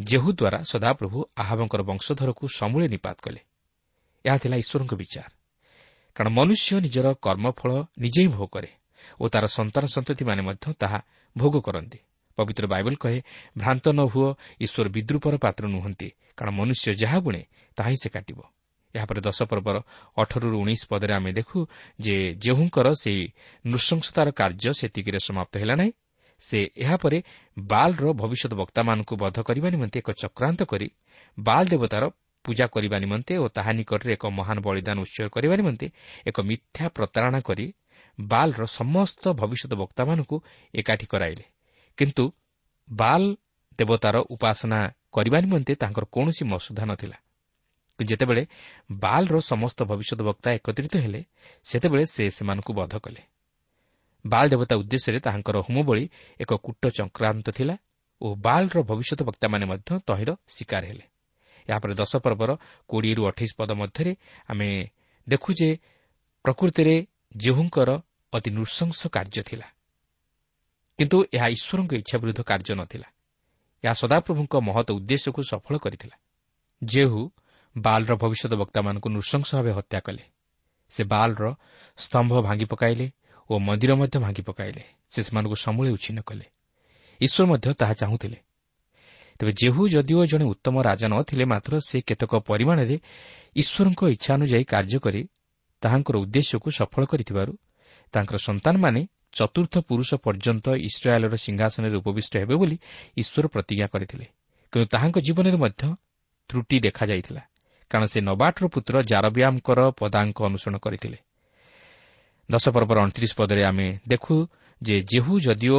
ଯେହୁ 0.00 0.28
ଦ୍ୱାରା 0.32 0.58
ସଦାପ୍ରଭୁ 0.64 1.18
ଆହବଙ୍କର 1.36 1.80
ବଂଶଧରକୁ 1.82 2.44
ସମୂଳେ 2.48 2.86
ନିପାତ 2.88 3.16
କଲେ। 3.22 3.40
ଏହା 4.24 4.38
ଥିଲା 4.38 4.56
ଈଶ୍ୱରଙ୍କ 4.56 4.94
ବିଚାର। 4.94 5.28
କାରଣ 6.16 6.28
ମନୁଷ୍ୟ 6.32 6.80
ନିଜର 6.80 7.06
କର୍ମଫଳ 7.22 7.70
ନିଜେ 7.98 8.20
ହିଁ 8.22 8.28
ଭୋଗ 8.28 8.48
କରେ। 8.52 8.70
ଓ 9.20 9.24
ତା'ର 9.28 9.46
ସନ୍ତାନ 9.48 9.84
ସନ୍ତତିମାନେ 9.86 10.42
ମଧ୍ୟ 10.42 10.66
ତାହା 10.78 10.98
ଭୋଗ 11.36 11.54
କରନ୍ତି। 11.60 11.98
ପବିତ୍ର 12.38 12.64
ବାଇବଲ 12.66 12.94
କହେ 13.00 13.18
ଭ୍ରାନ୍ତ 13.58 13.84
ନ 13.88 14.00
ହୁଅ 14.12 14.28
ଈଶ୍ୱର 14.60 14.86
ବିଦ୍ରୁପର 14.88 15.34
ପାତ୍ର 15.36 15.64
ନୁହନ୍ତି 15.66 16.08
କାରଣ 16.36 16.50
ମନୁଷ୍ୟ 16.58 16.88
ଯାହା 17.02 17.18
ବୁଣେ 17.20 17.42
ତାହା 17.78 17.88
ହିଁ 17.90 17.98
ସେ 18.02 18.08
କାଟିବ। 18.08 18.38
ଏହାପରେ 18.94 19.20
ଦଶ 19.20 19.38
ପର୍ବର 19.42 19.76
ଅଠରରୁ 20.16 20.56
ଉଣେଇଶ 20.62 20.82
ପଦରେ 20.88 21.12
ଆମେ 21.14 21.30
ଦେଖୁ 21.32 21.58
ଯେ 22.00 22.16
ଯେଉଁଙ୍କର 22.42 22.86
ସେହି 23.02 23.24
ନୃଶଂସତାର 23.64 24.28
କାର୍ଯ୍ୟ 24.32 24.72
ସେତିକିରେ 24.80 25.18
ସମାପ୍ତ 25.28 25.52
ହେଲା 25.60 25.74
ନାହିଁ 25.80 25.92
ସେ 26.42 26.58
ଏହାପରେ 26.76 27.18
ବାଲ୍ର 27.56 28.04
ଭବିଷ୍ୟତ 28.12 28.52
ବକ୍ତାମାନଙ୍କୁ 28.54 29.14
ବଧ 29.16 29.36
କରିବା 29.48 29.68
ନିମନ୍ତେ 29.70 29.96
ଏକ 29.98 30.08
ଚକ୍ରାନ୍ତ 30.22 30.60
କରି 30.62 30.88
ବାଲ୍ 31.38 31.68
ଦେବତାର 31.68 32.04
ପୂଜା 32.44 32.66
କରିବା 32.66 32.96
ନିମନ୍ତେ 32.98 33.34
ଓ 33.36 33.46
ତାହା 33.48 33.72
ନିକଟରେ 33.72 34.12
ଏକ 34.12 34.24
ମହାନ 34.30 34.56
ବଳିଦାନ 34.60 34.96
ଉତ୍ସର୍ଗ 35.00 35.30
କରିବା 35.30 35.54
ନିମନ୍ତେ 35.56 35.86
ଏକ 36.26 36.36
ମିଥ୍ୟା 36.40 36.84
ପ୍ରତାରଣା 36.88 37.40
କରି 37.40 37.66
ବାଲ୍ର 38.20 38.66
ସମସ୍ତ 38.66 39.28
ଭବିଷ୍ୟତ 39.28 39.74
ବକ୍ତାମାନଙ୍କୁ 39.74 40.36
ଏକାଠି 40.74 41.06
କରାଇଲେ। 41.06 41.44
କିନ୍ତୁ 41.96 42.32
ବାଲ୍ 42.92 43.36
ଦେବତାର 43.78 44.16
ଉପାସନା 44.30 44.78
କରିବା 45.12 45.40
ନିମନ୍ତେ 45.40 45.74
ତାଙ୍କର 45.74 46.04
କୌଣସି 46.04 46.44
ମସୁଧା 46.44 46.84
ନଥିଲା। 46.86 47.16
ଯେତେବେଳେ 48.02 48.46
ବାଲ୍ର 48.92 49.40
ସମସ୍ତ 49.40 49.82
ଭବିଷ୍ୟତ 49.82 50.22
ବକ୍ତା 50.22 50.50
ଏକତ୍ରିତ 50.52 50.96
ହେଲେ 50.96 51.24
ସେତେବେଳେ 51.64 52.04
ସେ 52.04 52.30
ସେମାନଙ୍କୁ 52.30 52.72
ବଧ 52.72 52.98
କଲେ। 52.98 53.22
ବାଲ୍ 54.26 54.50
ଦେବତା 54.50 54.76
ଉଦ୍ଦେଶ୍ୟରେ 54.76 55.20
ତାହାଙ୍କର 55.20 55.56
ହୋମବଳି 55.58 56.08
ଏକ 56.40 56.54
କୂଟ 56.54 56.86
ଚକ୍ରାନ୍ତ 56.88 57.50
ଥିଲା 57.50 57.76
ଓ 58.20 58.34
ବାଲ୍ର 58.34 58.82
ଭବିଷ୍ୟତ 58.82 59.22
ବକ୍ତାମାନେ 59.22 59.64
ମଧ୍ୟ 59.66 59.90
ତହିଁର 60.06 60.30
ଶିକାର 60.48 60.84
ହେଲେ। 60.84 61.04
ଏହାପରେ 61.68 61.94
ଦଶ 61.94 62.16
ପର୍ବର 62.16 62.50
କୋଡ଼ିଏରୁ 62.88 63.22
ଅଠେଇଶ 63.26 63.52
ପଦ 63.56 63.70
ମଧ୍ୟରେ 63.72 64.12
ଆମେ 64.48 64.68
ଦେଖୁ 65.28 65.52
ଯେ 65.52 65.78
ପ୍ରକୃତିରେ 66.44 67.06
ଜେହୁଙ୍କର 67.36 67.90
ଅତି 68.32 68.50
ନୃଶଂସ 68.50 69.06
କାର୍ଯ୍ୟ 69.06 69.42
ଥିଲା। 69.42 69.66
କିନ୍ତୁ 70.98 71.24
ଏହା 71.34 71.46
ଈଶ୍ୱରଙ୍କ 71.48 71.92
ଇଚ୍ଛା 71.92 72.18
ବିରୁଦ୍ଧ 72.18 72.40
କାର୍ଯ୍ୟ 72.42 72.74
ନଥିଲା। 72.74 73.08
ଏହା 73.84 73.92
ସଦାପ୍ରଭୁଙ୍କ 73.92 74.54
ମହତ 74.56 74.88
ଉଦ୍ଦେଶ୍ୟକୁ 74.92 75.40
ସଫଳ 75.42 75.74
କରିଥିଲା। 75.78 76.16
ଜେହୁ 76.84 77.30
ବାଲ୍ର 77.78 78.14
ଭବିଷ୍ୟତ 78.14 78.54
ବକ୍ତାମାନଙ୍କୁ 78.54 79.08
ନୃଶଂସ 79.08 79.54
ଭାବେ 79.54 79.72
ହତ୍ୟା 79.72 80.00
କଲେ 80.00 80.24
ସେ 80.90 81.04
ବାଲ୍ର 81.04 81.44
ସ୍ତମ୍ଭ 81.98 82.32
ଭାଙ୍ଗି 82.40 82.64
ପକାଇଲେ 82.64 83.06
ଓ 83.50 83.58
ମନ୍ଦିର 83.58 83.92
ମଧ୍ୟ 83.94 84.16
ଭାଙ୍ଗି 84.18 84.42
ପକାଇଲେ। 84.42 84.82
ସେ 85.10 85.20
ସେମାନଙ୍କୁ 85.22 85.56
ସମୂଳେ 85.56 85.90
ଉଚ୍ଛିନ୍ନ 85.90 86.20
କଲେ। 86.20 86.46
ଈଶ୍ୱର 87.20 87.44
ମଧ୍ୟ 87.46 87.74
ତାହା 87.74 87.94
ଚାହୁଁଥିଲେ। 87.94 88.38
ତେବେ 89.38 89.52
ଜେହୁ 89.52 89.82
ଯଦିଓ 89.88 90.24
ଜଣେ 90.24 90.44
ଉତ୍ତମ 90.44 90.74
ରାଜା 90.82 91.06
ନଥିଲେ 91.08 91.44
ମାତ୍ର 91.44 91.72
ସେ 91.80 91.96
କେତେକ 92.00 92.32
ପରିମାଣରେ 92.48 92.96
ଈଶ୍ୱରଙ୍କ 93.56 94.00
ଇଚ୍ଛା 94.08 94.30
ଅନୁଯାୟୀ 94.34 94.64
କାର୍ଯ୍ୟ 94.64 94.98
କରି 94.98 95.20
ତାହାଙ୍କର 95.82 96.14
ଉଦ୍ଦେଶ୍ୟକୁ 96.24 96.68
ସଫଳ 96.78 97.02
କରିଥିବାରୁ 97.12 97.52
ତାଙ୍କର 98.14 98.36
ସନ୍ତାନମାନେ 98.48 99.00
ଚତୁର୍ଥ 99.38 99.74
ପୁରୁଷ 99.88 100.10
ପର୍ଯ୍ୟନ୍ତ 100.24 100.66
ଇସ୍ରାଏଲ୍ର 100.88 101.36
ସିଂହାସନରେ 101.36 101.96
ଉପବିଷ୍ଟ 102.00 102.32
ହେବେ 102.42 102.54
ବୋଲି 102.60 102.76
ଈଶ୍ୱର 103.20 103.44
ପ୍ରତିଜ୍ଞା 103.54 103.86
କରିଥିଲେ। 103.94 104.26
କିନ୍ତୁ 104.72 104.86
ତାହାଙ୍କ 104.92 105.16
ଜୀବନରେ 105.26 105.58
ମଧ୍ୟ 105.64 105.82
ତ୍ରୁଟି 106.50 106.76
ଦେଖାଯାଇଥିଲା 106.86 107.42
କାରଣ 107.90 108.04
ସେ 108.12 108.18
ନବାଟର 108.28 108.64
ପୁତ୍ର 108.74 108.94
ଜାରବ୍ୟାମଙ୍କର 109.10 109.78
ପଦାଙ୍କ 110.00 110.38
ଅନୁସରଣ 110.48 110.76
କରିଥିଲେ। 110.84 111.18
ଦଶପର୍ବର 112.48 112.96
ଅଣତିରିଶ 113.04 113.32
ପଦରେ 113.40 113.62
ଆମେ 113.70 113.88
ଦେଖୁ 114.08 114.34
ଯେ 114.80 114.96
ଜେହୁ 115.10 115.34
ଯଦିଓ 115.46 115.78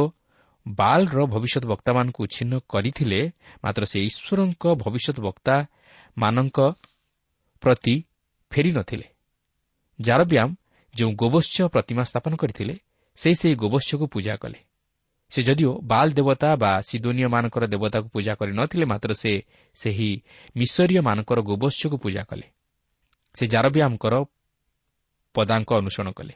ବାଲ୍ର 0.66 1.18
ଭବିଷ୍ୟତ 1.34 1.64
ବକ୍ତାମାନଙ୍କୁ 1.72 2.20
ଉଚ୍ଛିନ୍ନ 2.26 2.52
କରିଥିଲେ 2.68 3.20
ମାତ୍ର 3.64 3.82
ସେ 3.90 3.98
ଈଶ୍ୱରଙ୍କ 4.08 4.64
ଭବିଷ୍ୟତ 4.84 5.16
ବକ୍ତାମାନଙ୍କ 5.26 6.58
ପ୍ରତି 7.62 7.94
ଫେରି 8.52 8.70
ନଥିଲେ 8.72 9.06
ଜାରବ୍ୟାମ୍ 10.00 10.54
ଯେଉଁ 10.94 11.12
ଗୋବଶ୍ୟ 11.12 11.68
ପ୍ରତିମା 11.68 12.02
ସ୍ଥାପନ 12.02 12.36
କରିଥିଲେ 12.36 12.74
ସେ 13.16 13.34
ସେହି 13.34 13.54
ଗୋବଶ୍ୟକୁ 13.54 14.06
ପୂଜା 14.06 14.36
କଲେ। 14.36 14.58
ସେ 15.30 15.42
ଯଦିଓ 15.42 15.80
ବାଲ୍ 15.80 16.12
ଦେବତା 16.12 16.56
ବା 16.56 16.80
ସିଦୋନିୟମାନଙ୍କର 16.80 17.66
ଦେବତାକୁ 17.66 18.08
ପୂଜା 18.08 18.34
କରିନଥିଲେ 18.34 18.84
ମାତ୍ର 18.84 19.10
ସେ 19.12 19.42
ସେହି 19.74 20.22
ମିଶରୀୟମାନଙ୍କର 20.56 21.38
ଗୋବଶ୍ୟକୁ 21.40 21.96
ପୂଜା 21.96 22.22
କଲେ। 22.22 22.46
ସେ 23.34 23.46
ଜାରବ୍ୟାମ୍ଙ୍କର 23.46 24.14
ପଦାଙ୍କ 25.34 25.70
ଅନୁସରଣ 25.74 26.10
କଲେ। 26.10 26.34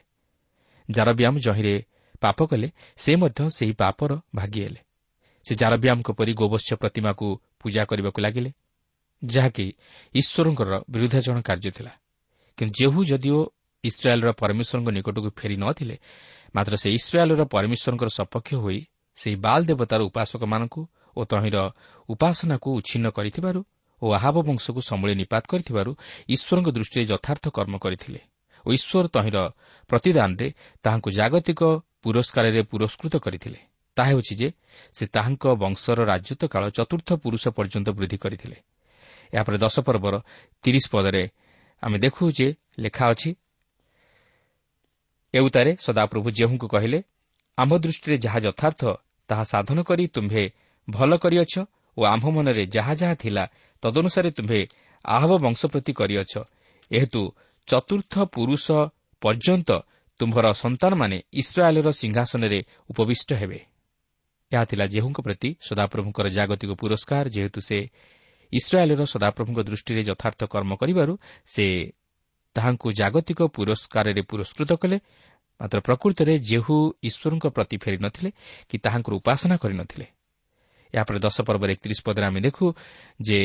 ଜାରବ୍ୟାମ୍ 0.91 1.39
ଜହିଁରେ 1.39 1.75
ପାପ 2.21 2.45
କଲେ 2.45 2.67
ସେ 2.97 3.15
ମଧ୍ୟ 3.15 3.49
ସେହି 3.49 3.73
ପାପର 3.73 4.11
ଭାଗି 4.35 4.59
ହେଲେ। 4.63 4.81
ସେ 5.45 5.55
ଜାରବ୍ୟାମ୍ଙ୍କ 5.55 6.11
ପରି 6.11 6.33
ଗୋବଶ୍ୟ 6.33 6.75
ପ୍ରତିମାକୁ 6.75 7.27
ପୂଜା 7.59 7.83
କରିବାକୁ 7.85 8.21
ଲାଗିଲେ 8.21 8.51
ଯାହାକି 9.25 9.65
ଈଶ୍ୱରଙ୍କର 10.15 10.69
ବିରୁଦ୍ଧାଚରଣ 10.89 11.41
କାର୍ଯ୍ୟ 11.41 11.71
ଥିଲା। 11.71 11.91
କିନ୍ତୁ 12.57 12.73
ଯେହୁ 12.79 12.99
ଯଦିଓ 13.11 13.39
ଇସ୍ରାଏଲ୍ର 13.83 14.29
ପରମେଶ୍ୱରଙ୍କ 14.41 14.89
ନିକଟକୁ 14.97 15.29
ଫେରି 15.39 15.55
ନଥିଲେ 15.63 15.95
ମାତ୍ର 16.55 16.73
ସେ 16.81 16.89
ଇସ୍ରାଏଲ୍ର 16.99 17.43
ପରମେଶ୍ୱରଙ୍କର 17.53 18.09
ସପକ୍ଷ 18.19 18.49
ହୋଇ 18.63 18.79
ସେହି 19.17 19.37
ବାଲ୍ 19.45 19.63
ଦେବତାର 19.69 20.01
ଉପାସକମାନଙ୍କୁ 20.09 20.81
ଓ 21.17 21.21
ତହିଁର 21.31 21.57
ଉପାସନାକୁ 22.09 22.69
ଉଚ୍ଛିନ୍ନ 22.79 23.07
କରିଥିବାରୁ 23.17 23.59
ଓ 24.01 24.05
ଆହାବ 24.17 24.35
ବଂଶକୁ 24.47 24.79
ସମୂଳେ 24.89 25.13
ନିପାତ 25.21 25.43
କରିଥିବାରୁ 25.51 25.91
ଈଶ୍ୱରଙ୍କ 26.35 26.67
ଦୃଷ୍ଟିରେ 26.77 27.03
ଯଥାର୍ଥ 27.11 27.45
କର୍ମ 27.57 27.75
କରିଥିଲେ 27.85 28.21
ଓ 28.65 28.69
ଈଶ୍ୱର 28.77 29.05
ତହିଁର 29.15 29.37
ପ୍ରତିଦାନରେ 29.89 30.47
ତାହାଙ୍କୁ 30.83 31.09
ଜାଗତିକ 31.19 31.61
ପୁରସ୍କାରରେ 32.03 32.61
ପୁରସ୍କୃତ 32.71 33.13
କରିଥିଲେ। 33.25 33.59
ତାହା 33.97 34.09
ହେଉଛି 34.11 34.33
ଯେ 34.41 34.47
ସେ 34.97 35.03
ତାହାଙ୍କ 35.15 35.43
ବଂଶର 35.63 35.99
ରାଜତ୍ୱ 36.11 36.51
କାଳ 36.53 36.63
ଚତୁର୍ଥ 36.77 37.09
ପୁରୁଷ 37.23 37.43
ପର୍ଯ୍ୟନ୍ତ 37.57 37.87
ବୃଦ୍ଧି 37.97 38.17
କରିଥିଲେ। 38.23 38.57
ଏହାପରେ 39.33 39.57
ଦଶ 39.63 39.75
ପର୍ବର 39.87 40.13
ତିରିଶ 40.63 40.85
ପଦରେ 40.93 41.23
ଆମେ 41.83 41.97
ଦେଖୁ 41.99 42.23
ଯେ 42.37 42.47
ଲେଖା 42.79 43.05
ଅଛି। 43.13 43.29
ଏଉତାରେ 45.33 45.71
ସଦାପ୍ରଭୁ 45.85 46.27
ଯେଉଁଙ୍କୁ 46.37 46.67
କହିଲେ 46.67 46.99
ଆମ୍ଭ 47.57 47.73
ଦୃଷ୍ଟିରେ 47.83 48.15
ଯାହା 48.25 48.39
ଯଥାର୍ଥ 48.45 48.81
ତାହା 49.29 49.43
ସାଧନ 49.43 49.77
କରି 49.89 50.05
ତୁମ୍ଭେ 50.15 50.43
ଭଲ 50.87 51.11
କରିଅଛ 51.23 51.53
ଓ 51.97 52.01
ଆମ୍ଭ 52.05 52.25
ମନରେ 52.35 52.63
ଯାହା 52.75 52.93
ଯାହା 53.01 53.15
ଥିଲା 53.15 53.43
ତଦନୁସାରେ 53.83 54.29
ତୁମ୍ଭେ 54.37 54.61
ଆହବ 55.05 55.31
ବଂଶ 55.45 55.61
ପ୍ରତି 55.65 55.91
କରିଅଛ। 55.99 56.33
ଏହେତୁ 56.91 57.21
ଚତୁର୍ଥ 57.67 58.13
ପୁରୁଷ 58.35 58.65
ପର୍ଯ୍ୟନ୍ତ 59.21 59.69
ତୁମ୍ଭର 60.19 60.45
ସନ୍ତାନମାନେ 60.53 61.17
ଇସ୍ରାଏଲ୍ର 61.33 61.89
ସିଂହାସନରେ 61.91 62.59
ଉପବିଷ୍ଟ 62.89 63.29
ହେବେ। 63.33 63.59
ଏହା 64.51 64.63
ଥିଲା 64.65 64.85
ଜେହୁଙ୍କ 64.85 65.19
ପ୍ରତି 65.25 65.49
ସଦାପ୍ରଭୁଙ୍କର 65.67 66.27
ଜାଗତିକ 66.37 66.71
ପୁରସ୍କାର 66.81 67.25
ଯେହେତୁ 67.35 67.59
ସେ 67.61 67.77
ଇସ୍ରାଏଲ୍ର 68.59 69.03
ସଦାପ୍ରଭୁଙ୍କ 69.13 69.59
ଦୃଷ୍ଟିରେ 69.69 70.01
ଯଥାର୍ଥ 70.09 70.41
କର୍ମ 70.53 70.71
କରିବାରୁ 70.81 71.13
ସେ 71.53 71.65
ତାହାଙ୍କୁ 72.55 72.87
ଜାଗତିକ 72.99 73.39
ପୁରସ୍କାରରେ 73.55 74.21
ପୁରସ୍କୃତ 74.29 74.71
କଲେ। 74.81 74.97
ମାତ୍ର 75.59 75.79
ପ୍ରକୃତରେ 75.79 76.33
ଜେହୁ 76.49 76.75
ଈଶ୍ୱରଙ୍କ 77.07 77.45
ପ୍ରତି 77.55 77.77
ଫେରି 77.83 77.97
ନଥିଲେ 78.05 78.29
କି 78.69 78.75
ତାହାଙ୍କର 78.83 79.13
ଉପାସନା 79.19 79.55
କରିନଥିଲେ 79.63 80.05
ଏହାପରେ 80.93 81.17
ଦଶ 81.25 81.37
ପର୍ବର 81.47 81.69
ଏକତିରିଶ 81.75 81.99
ପଦରେ 82.05 82.25
ଆମେ 82.29 82.39
ଦେଖୁ 82.47 82.65
ଯେ 83.27 83.39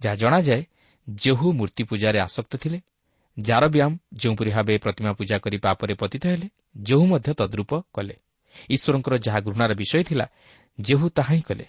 ଯାହା 0.00 0.16
ଜଣାଯାଏ 0.22 0.62
ଜେହୁ 1.08 1.46
ମୂର୍ତ୍ତି 1.58 1.82
ପୂଜାରେ 1.90 2.18
ଆସକ୍ତ 2.26 2.52
ଥିଲେ। 2.62 2.78
ଜାରବ୍ୟାମ୍ 3.36 3.94
ଯେଉଁପରି 4.20 4.50
ଭାବେ 4.50 4.74
ପ୍ରତିମା 4.84 5.12
ପୂଜା 5.18 5.36
କରି 5.44 5.58
ପାପରେ 5.64 5.94
ପତିତ 6.00 6.24
ହେଲେ 6.32 6.48
ଜେହୁ 6.86 7.04
ମଧ୍ୟ 7.12 7.30
ତଦ୍ରୁପ 7.40 7.72
କଲେ। 7.94 8.16
ଈଶ୍ୱରଙ୍କର 8.74 9.14
ଯାହା 9.26 9.38
ଘୃଣାର 9.46 9.72
ବିଷୟ 9.80 10.02
ଥିଲା 10.08 10.26
ଜେହୁ 10.78 11.06
ତାହା 11.16 11.32
ହିଁ 11.34 11.42
କଲେ। 11.48 11.66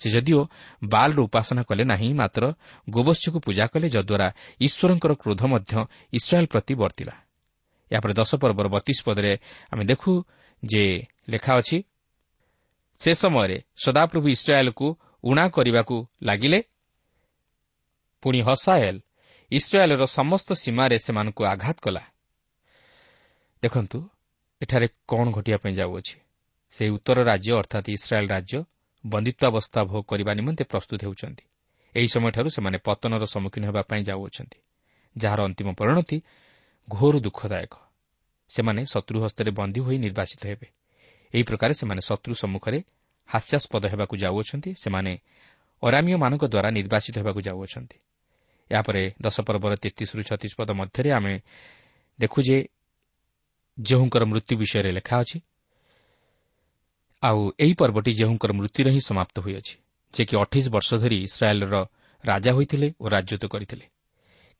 ସେ 0.00 0.08
ଯଦିଓ 0.10 0.40
ବାଲ୍ର 0.84 1.18
ଉପାସନା 1.26 1.62
କଲେ 1.68 1.84
ନାହିଁ 1.84 2.08
ମାତ୍ର 2.12 2.42
ଗୋବଶ୍ୟକୁ 2.90 3.38
ପୂଜା 3.40 3.64
କଲେ 3.72 3.86
ଯଦ୍ୱାରା 3.88 4.28
ଈଶ୍ୱରଙ୍କର 4.60 5.12
କ୍ରୋଧ 5.22 5.42
ମଧ୍ୟ 5.52 5.72
ଇସ୍ରାଏଲ୍ 6.12 6.48
ପ୍ରତି 6.52 6.74
ବର୍ତ୍ତିଲା। 6.74 7.14
ଏହାପରେ 7.90 8.12
ଦଶ 8.12 8.30
ପର୍ବର 8.42 8.66
ବତିଶ 8.68 8.98
ପଦରେ 9.06 9.32
ଆମେ 9.72 9.84
ଦେଖୁ 9.84 10.12
ଯେ 10.62 10.82
ଲେଖା 11.28 11.52
ଅଛି 11.60 11.78
ସେ 13.00 13.10
ସମୟରେ 13.14 13.56
ସଦାପ୍ରଭୁ 13.84 14.26
ଇସ୍ରାଏଲ୍କୁ 14.28 14.86
ଉଣା 15.24 15.44
କରିବାକୁ 15.48 15.96
ଲାଗିଲେ। 16.22 16.60
ପୁଣି 18.22 18.40
ହସାଏଲ୍ 18.42 18.98
ଇସ୍ରାଏଲ୍ର 19.52 20.04
ସମସ୍ତ 20.18 20.48
ସୀମାରେ 20.52 20.96
ସେମାନଙ୍କୁ 20.98 21.42
ଆଘାତ 21.44 21.76
କଲା। 21.84 22.02
ଦେଖନ୍ତୁ 23.62 23.98
ଏଠାରେ 24.62 24.86
କ'ଣ 25.10 25.26
ଘଟିବା 25.30 25.58
ପାଇଁ 25.62 25.74
ଯାଉଅଛି। 25.74 26.16
ସେହି 26.74 26.90
ଉତ୍ତର 26.90 27.18
ରାଜ୍ୟ 27.30 27.50
ଅର୍ଥାତ୍ 27.60 27.88
ଇସ୍ରାଏଲ୍ 27.88 28.28
ରାଜ୍ୟ 28.28 28.58
ବନ୍ଦିତ୍ୱାବସ୍ଥା 29.06 29.84
ଭୋଗ 29.84 30.02
କରିବା 30.02 30.34
ନିମନ୍ତେ 30.34 30.64
ପ୍ରସ୍ତୁତ 30.64 31.04
ହେଉଛନ୍ତି। 31.04 31.44
ଏହି 31.96 32.08
ସମୟଠାରୁ 32.08 32.48
ସେମାନେ 32.48 32.78
ପତନର 32.78 33.24
ସମ୍ମୁଖୀନ 33.24 33.66
ହେବା 33.66 33.82
ପାଇଁ 33.82 34.02
ଯାଉଅଛନ୍ତି। 34.02 34.58
ଯାହାର 35.18 35.40
ଅନ୍ତିମ 35.42 35.72
ପରିଣତି 35.72 36.22
ଘୋର 36.90 37.20
ଦୁଃଖଦାୟକ। 37.20 37.74
ସେମାନେ 38.48 38.84
ଶତ୍ରୁ 38.84 39.22
ହସ୍ତରେ 39.22 39.50
ବନ୍ଦୀ 39.50 39.80
ହୋଇ 39.80 39.98
ନିର୍ବାଚିତ 39.98 40.46
ହେବେ। 40.46 40.66
ଏହି 41.34 41.42
ପ୍ରକାର 41.42 41.72
ସେମାନେ 41.72 42.00
ଶତ୍ରୁ 42.00 42.34
ସମ୍ମୁଖରେ 42.34 42.82
ହାସ୍ୟାସ୍ପଦ 43.26 43.86
ହେବାକୁ 43.86 44.16
ଯାଉଅଛନ୍ତି। 44.16 44.74
ସେମାନେ 44.82 45.18
ଅରାମୀୟମାନଙ୍କ 45.82 46.44
ଦ୍ୱାରା 46.44 46.70
ନିର୍ବାଚିତ 46.70 47.18
ହେବାକୁ 47.18 47.40
ଯାଉଅଛନ୍ତି। 47.40 47.98
ଏହାପରେ 48.70 49.12
ଦଶ 49.22 49.40
ପର୍ବର 49.40 49.76
ତେତିଶରୁ 49.76 50.22
ଛତିଶ 50.22 50.54
ପଦ 50.58 50.70
ମଧ୍ୟରେ 50.70 51.10
ଆମେ 51.12 51.40
ଦେଖୁ 52.20 52.42
ଯେ 52.42 52.68
ଯେଉଁଙ୍କର 53.80 54.24
ମୃତ୍ୟୁ 54.24 54.56
ବିଷୟରେ 54.56 54.90
ଲେଖା 54.92 55.18
ଅଛି। 55.18 55.40
ଆଉ 57.22 57.38
ଏହି 57.60 57.74
ପର୍ବଟି 57.74 58.12
ଯେଉଁଙ୍କର 58.12 58.52
ମୃତ୍ୟୁରେ 58.52 58.90
ହିଁ 58.90 59.00
ସମାପ୍ତ 59.00 59.36
ହୋଇଅଛି 59.40 59.74
ଯେ 60.14 60.22
କି 60.28 60.34
ଅଠେଇଶ 60.36 60.66
ବର୍ଷ 60.68 60.90
ଧରି 61.02 61.18
ଇସ୍ରାଏଲ୍ର 61.28 61.76
ରାଜା 62.24 62.50
ହୋଇଥିଲେ 62.52 62.88
ଓ 63.00 63.06
ରାଜତ୍ୱ 63.08 63.48
କରିଥିଲେ। 63.48 63.86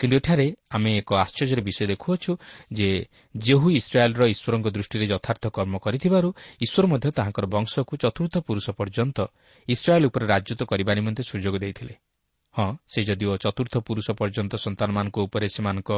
କିନ୍ତୁ 0.01 0.15
ଏଠାରେ 0.17 0.47
ଆମେ 0.77 0.91
ଏକ 1.01 1.11
ଆଶ୍ଚର୍ଯ୍ୟର 1.25 1.61
ବିଷୟ 1.61 1.85
ଦେଖୁଅଛୁ 1.93 2.33
ଯେ 2.73 2.89
ଯେହୁ 3.35 3.69
ଇସ୍ରାଏଲ୍ର 3.81 4.23
ଈଶ୍ୱରଙ୍କ 4.35 4.67
ଦୃଷ୍ଟିରେ 4.77 5.07
ଯଥାର୍ଥ 5.13 5.45
କର୍ମ 5.57 5.75
କରିଥିବାରୁ 5.85 6.29
ଈଶ୍ୱର 6.65 6.85
ମଧ୍ୟ 6.93 7.09
ତାହାଙ୍କର 7.17 7.47
ବଂଶକୁ 7.55 7.93
ଚତୁର୍ଥ 8.05 8.35
ପୁରୁଷ 8.47 8.67
ପର୍ଯ୍ୟନ୍ତ 8.79 9.19
ଇସ୍ରାଏଲ୍ 9.69 10.07
ଉପରେ 10.09 10.25
ରାଜତ୍ୱ 10.27 10.69
କରିବା 10.71 10.93
ନିମନ୍ତେ 10.99 11.23
ସୁଯୋଗ 11.31 11.55
ଦେଇଥିଲେ। 11.65 11.95
ହଁ 12.55 12.71
ସେ 12.93 13.01
ଯଦିଓ 13.09 13.33
ଚତୁର୍ଥ 13.37 13.75
ପୁରୁଷ 13.87 14.07
ପର୍ଯ୍ୟନ୍ତ 14.21 14.53
ସନ୍ତାନମାନଙ୍କ 14.57 15.17
ଉପରେ 15.27 15.47
ସେମାନଙ୍କ 15.55 15.91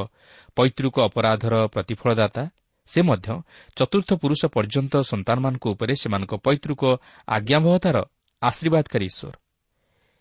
ପୈତୃକ 0.56 0.94
ଅପରାଧର 1.08 1.54
ପ୍ରତିଫଳଦାତା 1.74 2.42
ସେ 2.88 3.00
ମଧ୍ୟ 3.02 3.28
ଚତୁର୍ଥ 3.76 4.10
ପୁରୁଷ 4.14 4.40
ପର୍ଯ୍ୟନ୍ତ 4.46 4.94
ସନ୍ତାନମାନଙ୍କ 5.10 5.64
ଉପରେ 5.68 5.94
ସେମାନଙ୍କ 5.94 6.32
ପୈତୃକ 6.46 6.82
ଆଜ୍ଞାବହତାର 7.28 7.96
ଆଶୀର୍ବାଦକାରୀ 8.42 9.04
ଈଶ୍ୱର। 9.04 9.34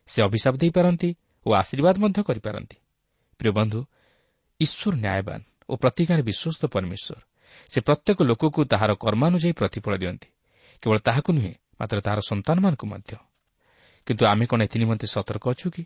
ସେ 0.07 0.19
ଅଭିଶାପ 0.21 0.53
ଦେଇପାରନ୍ତି 0.57 1.09
ଓ 1.45 1.49
ଆଶୀର୍ବାଦ 1.53 1.95
ମଧ୍ୟ 1.97 2.19
କରିପାରନ୍ତି। 2.23 2.77
ପ୍ରିୟ 3.39 3.51
ବନ୍ଧୁ 3.51 3.79
ଈଶ୍ୱର 4.59 4.93
ନ୍ୟାୟବାନ 4.95 5.39
ଓ 5.69 5.73
ପ୍ରତିଜ୍ଞାରେ 5.75 6.23
ବିଶ୍ୱସ୍ତ 6.23 6.63
ପରମେଶ୍ୱର। 6.65 7.19
ସେ 7.69 7.79
ପ୍ରତ୍ୟେକ 7.81 8.19
ଲୋକକୁ 8.23 8.59
ତାହାର 8.65 8.91
କର୍ମାନୁଯାୟୀ 9.03 9.51
ପ୍ରତିଫଳ 9.53 9.93
ଦିଅନ୍ତି। 9.97 10.27
କେବଳ 10.83 10.97
ତାହାକୁ 10.97 11.29
ନୁହେଁ 11.33 11.53
ମାତ୍ର 11.79 11.97
ତାହାର 12.01 12.19
ସନ୍ତାନମାନଙ୍କୁ 12.29 12.85
ମଧ୍ୟ। 12.87 13.11
କିନ୍ତୁ 14.07 14.23
ଆମେ 14.25 14.45
କ'ଣ 14.45 14.59
ଏଥିନିମନ୍ତେ 14.61 15.07
ସତର୍କ 15.07 15.45
ଅଛୁ 15.49 15.67
କି? 15.71 15.83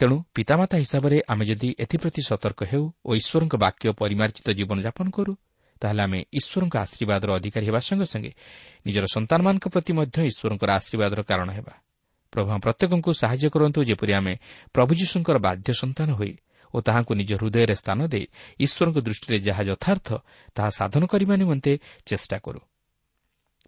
ତେଣୁ 0.00 0.16
ପିତାମାତା 0.34 0.76
ହିସାବରେ 0.78 1.16
ଆମେ 1.32 1.44
ଯଦି 1.44 1.68
ଏଥିପ୍ରତି 1.78 2.20
ସତର୍କ 2.30 2.60
ହେଉ 2.70 2.84
ଓ 3.04 3.10
ଈଶ୍ୱରଙ୍କ 3.14 3.54
ବାକ୍ୟ 3.56 3.84
ପରିମାର୍ଜିତ 4.00 4.48
ଜୀବନଯାପନ 4.58 5.06
କରୁ 5.10 5.32
ତାହେଲେ 5.80 6.02
ଆମେ 6.06 6.20
ଈଶ୍ୱରଙ୍କ 6.38 6.74
ଆଶୀର୍ବାଦର 6.84 7.28
ଅଧିକାରୀ 7.38 7.64
ହେବା 7.68 7.80
ସଙ୍ଗେ 7.88 8.06
ସଙ୍ଗେ 8.12 8.32
ନିଜର 8.86 9.04
ସନ୍ତାନମାନଙ୍କ 9.14 9.66
ପ୍ରତି 9.74 9.92
ମଧ୍ୟ 9.98 10.16
ଈଶ୍ୱରଙ୍କର 10.30 10.70
ଆଶୀର୍ବାଦର 10.78 11.20
କାରଣ 11.22 11.48
ହେବା। 11.50 11.74
ପ୍ରଭୁ 12.32 12.48
ପ୍ରତ୍ୟେକଙ୍କୁ 12.64 13.10
ସାହାଯ୍ୟ 13.22 13.48
କରନ୍ତୁ 13.54 13.80
ଯେପରି 13.84 14.12
ଆମେ 14.12 14.34
ପ୍ରଭୁ 14.74 14.92
ଯୀଶୁଙ୍କର 15.00 15.36
ବାଧ୍ୟ 15.38 15.68
ସନ୍ତାନ 15.82 16.08
ହୋଇ 16.18 16.32
ଓ 16.34 16.74
ଓ 16.74 16.80
ତାହାଙ୍କୁ 16.80 17.12
ନିଜ 17.14 17.30
ହୃଦୟରେ 17.38 17.74
ସ୍ଥାନ 17.74 17.98
ଦେଇ 18.10 18.26
ଈଶ୍ୱରଙ୍କ 18.60 18.98
ଦୃଷ୍ଟିରେ 18.98 19.38
ଯାହା 19.38 19.62
ଯଥାର୍ଥ 19.62 20.08
ତାହା 20.54 20.70
ସାଧନ 20.70 21.02
କରିବା 21.06 21.34
ନିମନ୍ତେ 21.36 21.72
ଚେଷ୍ଟା 22.06 22.36
କରୁ। 22.38 22.60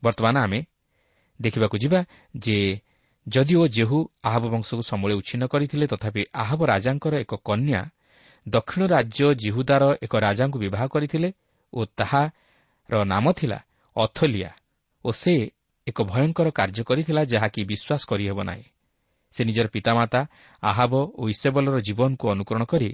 ବର୍ତ୍ତମାନ 0.03 0.37
ଆମେ 0.37 0.61
ଦେଖିବାକୁ 1.41 1.77
ଯିବା 1.79 2.01
ଯେ 2.39 2.59
ଯଦିଓ 3.27 3.63
ଜେହୁ 3.67 3.99
ଆହବ 4.29 4.45
ବଂଶକୁ 4.55 4.83
ସମୂଳେ 4.83 5.15
ଉଚ୍ଛିନ୍ନ 5.21 5.45
କରିଥିଲେ 5.53 5.87
ତଥାପି 5.93 6.23
ଆହବ 6.43 6.61
ରାଜାଙ୍କର 6.73 7.15
ଏକ 7.25 7.33
କନ୍ୟା 7.49 7.81
ଦକ୍ଷିଣ 8.47 8.83
ରାଜ୍ୟ 8.87 9.25
ଜିହୁଦାର 9.43 9.85
ଏକ 10.05 10.13
ରାଜାଙ୍କୁ 10.27 10.59
ବିବାହ 10.65 10.83
କରିଥିଲେ 10.95 11.29
ଓ 11.73 11.81
ତାହାର 11.99 12.95
ନାମ 13.05 13.27
ଥିଲା 13.39 13.59
ଅଥଲିଆ 13.97 14.51
ଓ 15.05 15.09
ସେ 15.13 15.35
ଏକ 15.87 15.99
ଭୟଙ୍କର 16.03 16.49
କାର୍ଯ୍ୟ 16.59 16.83
କରିଥିଲା 16.89 17.23
ଯାହାକି 17.33 17.61
ବିଶ୍ୱାସ 17.71 18.03
କରିହେବ 18.11 18.39
ନାହିଁ। 18.43 18.67
ସେ 19.35 19.41
ନିଜର 19.45 19.67
ପିତାମାତା 19.69 20.21
ଆହାବ 20.63 20.93
ଓ 21.21 21.23
ଇସେବଲର 21.35 21.77
ଜୀବନକୁ 21.87 22.25
ଅନୁକରଣ 22.35 22.63
କରି 22.73 22.91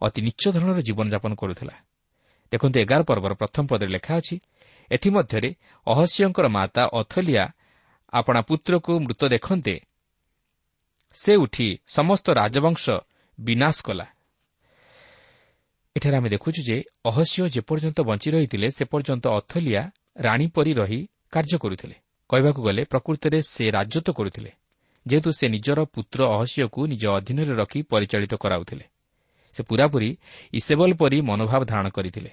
ଅତି 0.00 0.20
ନିଚ୍ଚ 0.26 0.42
ଧରଣର 0.54 0.78
ଜୀବନଯାପନ 0.88 1.32
କରୁଥିଲା। 1.40 1.74
ଦେଖନ୍ତୁ 2.52 2.76
ଏଗାର 2.84 3.00
ପର୍ବର 3.08 3.32
ପ୍ରଥମ 3.40 3.64
ପଦରେ 3.70 3.90
ଲେଖା 3.96 4.12
ଅଛି 4.20 4.36
ଏଥିମଧ୍ୟରେ 4.90 5.50
ଅହସ୍ୟଙ୍କର 5.86 6.46
ମାତା 6.56 6.82
ଅଥଲିଆ 7.00 7.44
ଆପଣା 8.14 8.40
ପୁତ୍ରକୁ 8.40 8.92
ମୃତ 9.00 9.22
ଦେଖନ୍ତେ। 9.26 9.76
ସେ 11.14 11.32
ଉଠି 11.36 11.68
ସମସ୍ତ 11.86 12.26
ରାଜବଂଶ 12.30 12.84
ବିନାଶ 13.38 13.76
କଲା। 13.82 14.06
ଏଠାରେ 15.96 16.16
ଆମେ 16.16 16.28
ଦେଖୁଛୁ 16.28 16.60
ଯେ 16.68 16.76
ଅହସ୍ୟ 17.04 17.42
ଯେପର୍ଯ୍ୟନ୍ତ 17.54 17.98
ବଞ୍ଚି 18.00 18.28
ରହିଥିଲେ 18.30 18.68
ସେ 18.76 18.84
ପର୍ଯ୍ୟନ୍ତ 18.84 19.24
ଅଥଲିଆ 19.38 19.82
ରାଣୀ 20.16 20.46
ପରି 20.54 20.72
ରହି 20.74 21.00
କାର୍ଯ୍ୟ 21.32 21.56
କରୁଥିଲେ। 21.58 21.96
କହିବାକୁ 22.30 22.60
ଗଲେ 22.62 22.82
ପ୍ରକୃତରେ 22.84 23.38
ସେ 23.52 23.64
ରାଜତ୍ୱ 23.70 24.16
କରୁଥିଲେ 24.18 24.50
ଯେହେତୁ 25.06 25.30
ସେ 25.38 25.46
ନିଜର 25.48 25.78
ପୁତ୍ର 25.94 26.20
ଅହସ୍ୟକୁ 26.36 26.80
ନିଜ 26.86 27.04
ଅଧୀନରେ 27.18 27.52
ରଖି 27.54 27.80
ପରିଚାଳିତ 27.82 28.34
କରାଉଥିଲେ। 28.34 28.84
ସେ 29.54 29.62
ପୂରାପୂରି 29.62 30.10
ଇସେବଲ 30.52 30.90
ପରି 31.00 31.18
ମନୋଭାବ 31.20 31.62
ଧାରଣ 31.64 31.86
କରିଥିଲେ। 31.88 32.30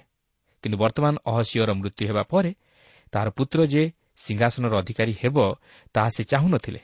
କିନ୍ତୁ 0.64 0.76
ବର୍ତ୍ତମାନ 0.78 1.14
ଅହସ୍ୟର 1.26 1.70
ମୃତ୍ୟୁ 1.80 2.02
ହେବା 2.10 2.22
ପରେ 2.22 2.52
ତାହାର 3.12 3.28
ପୁତ୍ର 3.30 3.58
ଯେ 3.66 3.82
ସିଂହାସନର 4.16 4.78
ଅଧିକାରୀ 4.78 5.14
ହେବ 5.22 5.36
ତାହା 5.92 6.08
ସେ 6.08 6.24
ଚାହୁଁନଥିଲେ। 6.24 6.80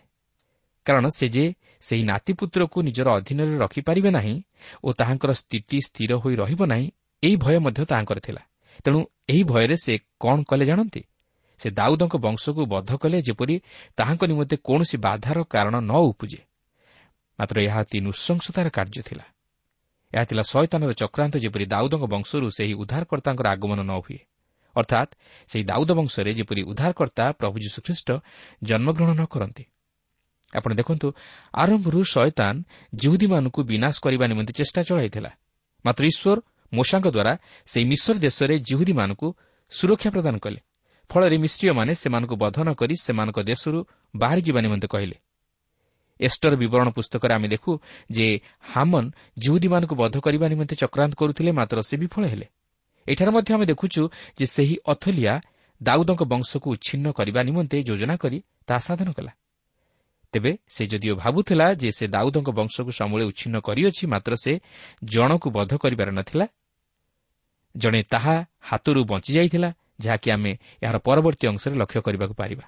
କାରଣ 0.87 1.09
ସେ 1.09 1.29
ଯେ 1.29 1.55
ସେହି 1.81 2.03
ନାତିପୁତ୍ରକୁ 2.03 2.83
ନିଜର 2.83 3.09
ଅଧୀନରେ 3.09 3.59
ରଖିପାରିବେ 3.59 4.11
ନାହିଁ 4.11 4.43
ଓ 4.85 4.93
ତାହାଙ୍କର 4.93 5.33
ସ୍ଥିତି 5.33 5.81
ସ୍ଥିର 5.81 6.15
ହୋଇ 6.15 6.35
ରହିବ 6.37 6.61
ନାହିଁ 6.67 6.91
ଏହି 7.23 7.37
ଭୟ 7.37 7.59
ମଧ୍ୟ 7.59 7.85
ତାହାଙ୍କର 7.85 8.19
ଥିଲା। 8.19 8.43
ତେଣୁ 8.85 9.05
ଏହି 9.29 9.43
ଭୟରେ 9.45 9.77
ସେ 9.77 9.99
କ'ଣ 9.99 10.43
କଲେ 10.43 10.65
ଜାଣନ୍ତି? 10.65 11.03
ସେ 11.59 11.71
ଦାଉଦଙ୍କ 11.71 12.17
ବଂଶକୁ 12.17 12.67
ବଦ୍ଧ 12.67 12.97
କଲେ 12.97 13.19
ଯେପରି 13.21 13.61
ତାହାଙ୍କ 13.97 14.23
ନିମନ୍ତେ 14.25 14.57
କୌଣସି 14.57 14.97
ବାଧାର 14.97 15.43
କାରଣ 15.43 15.75
ନ 15.81 15.93
ଉପୁଜେ। 16.11 16.41
ମାତ୍ର 17.39 17.57
ଏହା 17.61 17.81
ଅତି 17.81 17.99
ନୃଶଂସତାର 18.01 18.69
କାର୍ଯ୍ୟ 18.69 19.03
ଥିଲା। 19.03 19.25
ଏହା 20.15 20.25
ଥିଲା 20.25 20.43
ଶୟତାନର 20.43 20.93
ଚକ୍ରାନ୍ତ 20.93 21.37
ଯେପରି 21.37 21.65
ଦାଉଦଙ୍କ 21.67 22.05
ବଂଶରୁ 22.05 22.47
ସେହି 22.51 22.75
ଉଦ୍ଧାରକର୍ତ୍ତାଙ୍କର 22.75 23.47
ଆଗମନ 23.49 23.81
ନ 23.83 23.93
ହୁଏ। 23.99 24.19
ଅର୍ଥାତ୍ 24.81 25.11
ସେହି 25.51 25.65
ଦାଉଦ 25.71 25.91
ବଂଶରେ 25.99 26.31
ଯେପରି 26.39 26.63
ଉଦ୍ଧାରକର୍ତ୍ତା 26.71 27.25
ପ୍ରଭୁ 27.41 27.57
ଯୀଶୁଖ୍ରୀଷ୍ଟ 27.65 28.09
ଜନ୍ମଗ୍ରହଣ 28.69 29.21
କରନ୍ତି 29.35 29.65
ଆପଣ 30.53 30.71
ଦେଖନ୍ତୁ 30.81 31.09
ଆରମ୍ଭରୁ 31.55 32.01
ଶୟତାନ 32.13 32.55
ଜିହୁଦୀମାନଙ୍କୁ 32.95 33.61
ବିନାଶ 33.71 33.95
କରିବା 34.05 34.25
ନିମନ୍ତେ 34.31 34.53
ଚେଷ୍ଟା 34.59 34.81
ଚଳାଇଥିଲା 34.89 35.31
ମାତ୍ର 35.85 36.03
ଈଶ୍ୱର 36.13 36.39
ମୋଷାଙ୍କ 36.73 37.07
ଦ୍ୱାରା 37.17 37.33
ସେହି 37.67 37.85
ମିଶ୍ର 37.93 38.15
ଦେଶରେ 38.27 38.55
ଜିହୁଦୀମାନଙ୍କୁ 38.69 39.29
ସୁରକ୍ଷା 39.73 40.11
ପ୍ରଦାନ 40.11 40.35
କଲେ 40.45 40.61
ଫଳରେ 41.11 41.37
ମିଶ୍ରୀୟମାନେ 41.39 41.93
ସେମାନଙ୍କୁ 41.95 42.35
ବଧ 42.37 42.57
ନ 42.67 42.69
କରି 42.81 42.95
ସେମାନଙ୍କ 43.01 43.39
ଦେଶରୁ 43.51 43.79
ବାହାରିଯିବା 44.15 44.61
ନିମନ୍ତେ 44.61 44.89
କହିଲେ। 44.95 45.17
ଏଷ୍ଟର 46.21 46.53
ବିବରଣ 46.57 46.89
ପୁସ୍ତକରେ 46.91 47.33
ଆମେ 47.35 47.49
ଦେଖୁ 47.49 47.73
ଯେ 48.11 48.27
ହାମନ୍ 48.75 49.09
ଜିହୁଦୀମାନଙ୍କୁ 49.39 49.95
ବଧ 50.03 50.15
କରିବା 50.21 50.47
ନିମନ୍ତେ 50.53 50.75
ଚକ୍ରାନ୍ତ 50.83 51.15
କରୁଥିଲେ 51.21 51.51
ମାତ୍ର 51.59 51.79
ସେ 51.89 51.95
ବିଫଳ 52.03 52.25
ହେଲେ। 52.29 52.47
ଏଠାରେ 53.13 53.31
ମଧ୍ୟ 53.37 53.51
ଆମେ 53.57 53.67
ଦେଖୁଛୁ 53.73 54.03
ଯେ 54.39 54.47
ସେହି 54.55 54.77
ଅଥଲିଆ 54.93 55.35
ଦାଉଦଙ୍କ 55.81 56.23
ବଂଶକୁ 56.33 56.67
ଉଚ୍ଛିନ୍ନ 56.75 57.07
କରିବା 57.19 57.41
ନିମନ୍ତେ 57.49 57.77
ଯୋଜନା 57.89 58.15
କରି 58.23 58.39
ତାହା 58.69 58.81
ସାଧନ 58.87 59.09
କଲା। 59.17 59.33
ତେବେ 60.33 60.53
ସେ 60.75 60.83
ଯଦିଓ 60.93 61.15
ଭାବୁଥିଲା 61.23 61.67
ଯେ 61.81 61.91
ସେ 61.99 62.05
ଦାଉଦଙ୍କ 62.15 62.49
ବଂଶକୁ 62.59 62.91
ସମୂଳେ 63.01 63.25
ଉଚ୍ଛିନ୍ନ 63.31 63.57
କରିଅଛି 63.67 64.05
ମାତ୍ର 64.13 64.33
ସେ 64.45 64.53
ଜଣକୁ 65.13 65.49
ବଧ 65.57 65.73
କରିବାର 65.83 66.09
ନଥିଲା। 66.19 66.47
ଜଣେ 67.75 68.01
ତାହା 68.13 68.37
ହାତରୁ 68.69 69.01
ବଞ୍ଚିଯାଇଥିଲା 69.11 69.71
ଯାହାକି 70.05 70.29
ଆମେ 70.37 70.53
ଏହାର 70.85 70.97
ପରବର୍ତ୍ତୀ 71.07 71.45
ଅଂଶରେ 71.53 71.75
ଲକ୍ଷ୍ୟ 71.81 72.01
କରିବାକୁ 72.07 72.35
ପାରିବା। 72.41 72.65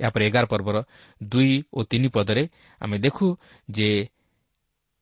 ଏହାପରେ 0.00 0.22
ଏଗାର 0.28 0.44
ପର୍ବର 0.52 0.76
ଦୁଇ 1.20 1.54
ଓ 1.72 1.80
ତିନି 1.90 2.08
ପଦରେ 2.16 2.44
ଆମେ 2.80 2.96
ଦେଖୁ 3.04 3.26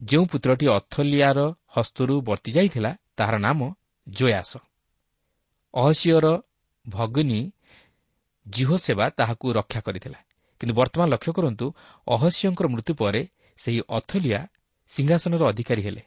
ଯେଉଁ 0.01 0.25
ପୁତ୍ରଟି 0.33 0.67
ଅଥଲିଆର 0.79 1.39
ହସ୍ତରୁ 1.77 2.15
ବର୍ତ୍ତି 2.29 2.51
ଯାଇଥିଲା 2.57 2.91
ତାହାର 3.17 3.37
ନାମ 3.47 3.61
ଜୟାସ। 4.07 4.51
ଅହସିଓର 5.75 6.27
ଭଗିନୀ 6.87 7.41
ଜିହୋ 8.47 8.77
ସେବା 8.77 9.05
ତାହାକୁ 9.19 9.47
ରକ୍ଷା 9.53 9.81
କରିଥିଲା। 9.81 10.19
କିନ୍ତୁ 10.61 10.75
ବର୍ତ୍ତମାନ 10.75 11.07
ଲକ୍ଷ୍ୟ 11.15 11.33
କରନ୍ତୁ 11.33 11.67
ଅହସ୍ୟଙ୍କର 12.07 12.67
ମୃତ୍ୟୁ 12.75 12.93
ପରେ 13.01 13.23
ସେହି 13.59 13.81
ଅଥଲିଆ 13.89 14.41
ସିଂହାସନର 14.91 15.43
ଅଧିକାରୀ 15.53 15.83
ହେଲେ 15.87 16.03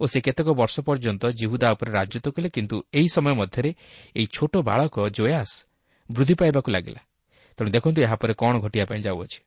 ଓ 0.00 0.04
ସେ 0.06 0.18
କେତେକ 0.26 0.48
ବର୍ଷ 0.60 0.74
ପର୍ଯ୍ୟନ୍ତ 0.86 1.22
ଜିହୁଦା 1.40 1.68
ଉପରେ 1.74 1.90
ରାଜତ୍ୱ 1.98 2.32
କଲେ 2.36 2.48
କିନ୍ତୁ 2.48 2.76
ଏହି 2.98 3.08
ସମୟ 3.16 3.32
ମଧ୍ୟରେ 3.40 3.70
ଏହି 4.16 4.26
ଛୋଟ 4.36 4.54
ବାଳକ 4.68 4.96
ଜୟାସ 5.16 5.50
ବୃଦ୍ଧି 6.10 6.34
ପାଇବାକୁ 6.40 6.68
ଲାଗିଲା। 6.70 7.00
ତେଣୁ 7.58 7.68
ଦେଖନ୍ତୁ 7.70 7.98
ଏହାପରେ 8.06 8.32
କ'ଣ 8.40 8.54
ଘଟିବା 8.64 8.84
ପାଇଁ 8.90 9.00
ଯାଉଅଛି। 9.06 9.38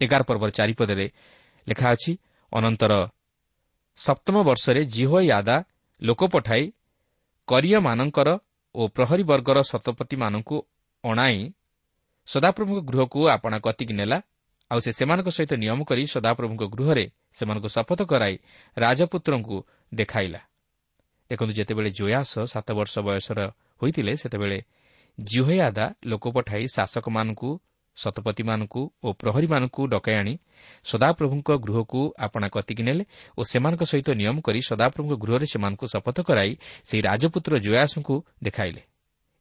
ଏଗାର 0.00 0.22
ପର୍ବର 0.28 0.50
ଚାରିପଦରେ 0.50 1.06
ଲେଖା 1.66 1.86
ଅଛି 1.94 2.12
ଅନନ୍ତର 2.52 2.92
ସପ୍ତମ 3.98 4.36
ବର୍ଷରେ 4.48 4.80
ଜିହୋ 4.94 5.18
ୟାଦା 5.30 5.56
ଲୋକ 6.02 6.20
ପଠାଇ 6.34 6.64
କରିୟମାନଙ୍କର 7.50 8.28
ଓ 8.74 8.82
ପ୍ରହରୀ 8.88 9.24
ବର୍ଗର 9.30 9.58
ଶତପତିମାନଙ୍କୁ 9.62 10.56
ଅଣାଇ 11.04 11.38
ସଦାପ୍ରଭୁଙ୍କ 12.28 12.80
ଗୃହକୁ 12.90 13.20
ଆପଣା 13.28 13.58
କତିକି 13.66 13.94
ନେଲା। 14.00 14.18
ଆଉ 14.70 14.78
ସେ 14.84 14.90
ସେମାନଙ୍କ 14.98 15.28
ସହିତ 15.36 15.52
ନିୟମ 15.62 15.80
କରି 15.90 16.02
ସଦାପ୍ରଭୁଙ୍କ 16.14 16.62
ଗୃହରେ 16.74 17.04
ସେମାନଙ୍କୁ 17.36 17.68
ଶପଥ 17.74 18.00
କରାଇ 18.10 18.36
ରାଜପୁତ୍ରଙ୍କୁ 18.76 19.56
ଦେଖାଇଲା। 19.92 20.40
ଦେଖନ୍ତୁ 21.30 21.52
ଯେତେବେଳେ 21.58 21.90
ଜୟାସ 21.90 22.32
ସାତ 22.52 22.68
ବର୍ଷ 22.78 22.94
ବୟସର 23.06 23.40
ହୋଇଥିଲେ 23.80 24.12
ସେତେବେଳେ 24.22 24.58
ଜିହୟାଦା 25.18 25.86
ଲୋକ 26.10 26.24
ପଠାଇ 26.36 26.64
ଶାସକମାନଙ୍କୁ 26.76 27.50
ଶତପତିମାନଙ୍କୁ 27.96 28.82
ଓ 29.02 29.08
ପ୍ରହରୀମାନଙ୍କୁ 29.12 29.82
ଡକାଇ 29.86 30.14
ଆଣି 30.14 30.34
ସଦାପ୍ରଭୁଙ୍କ 30.84 31.50
ଗୃହକୁ 31.56 32.00
ଆପଣା 32.18 32.48
କତିକି 32.48 32.82
ନେଲେ 32.82 33.04
ଓ 33.38 33.42
ସେମାନଙ୍କ 33.42 33.82
ସହିତ 33.82 34.08
ନିୟମ 34.10 34.36
କରି 34.40 34.60
ସଦାପ୍ରଭୁଙ୍କ 34.60 35.14
ଗୃହରେ 35.16 35.46
ସେମାନଙ୍କୁ 35.46 35.86
ଶପଥ 35.86 36.16
କରାଇ 36.20 36.52
ସେହି 36.84 37.02
ରାଜପୁତ୍ର 37.02 37.52
ଜୟାସଙ୍କୁ 37.58 38.14
ଦେଖାଇଲେ। 38.42 38.82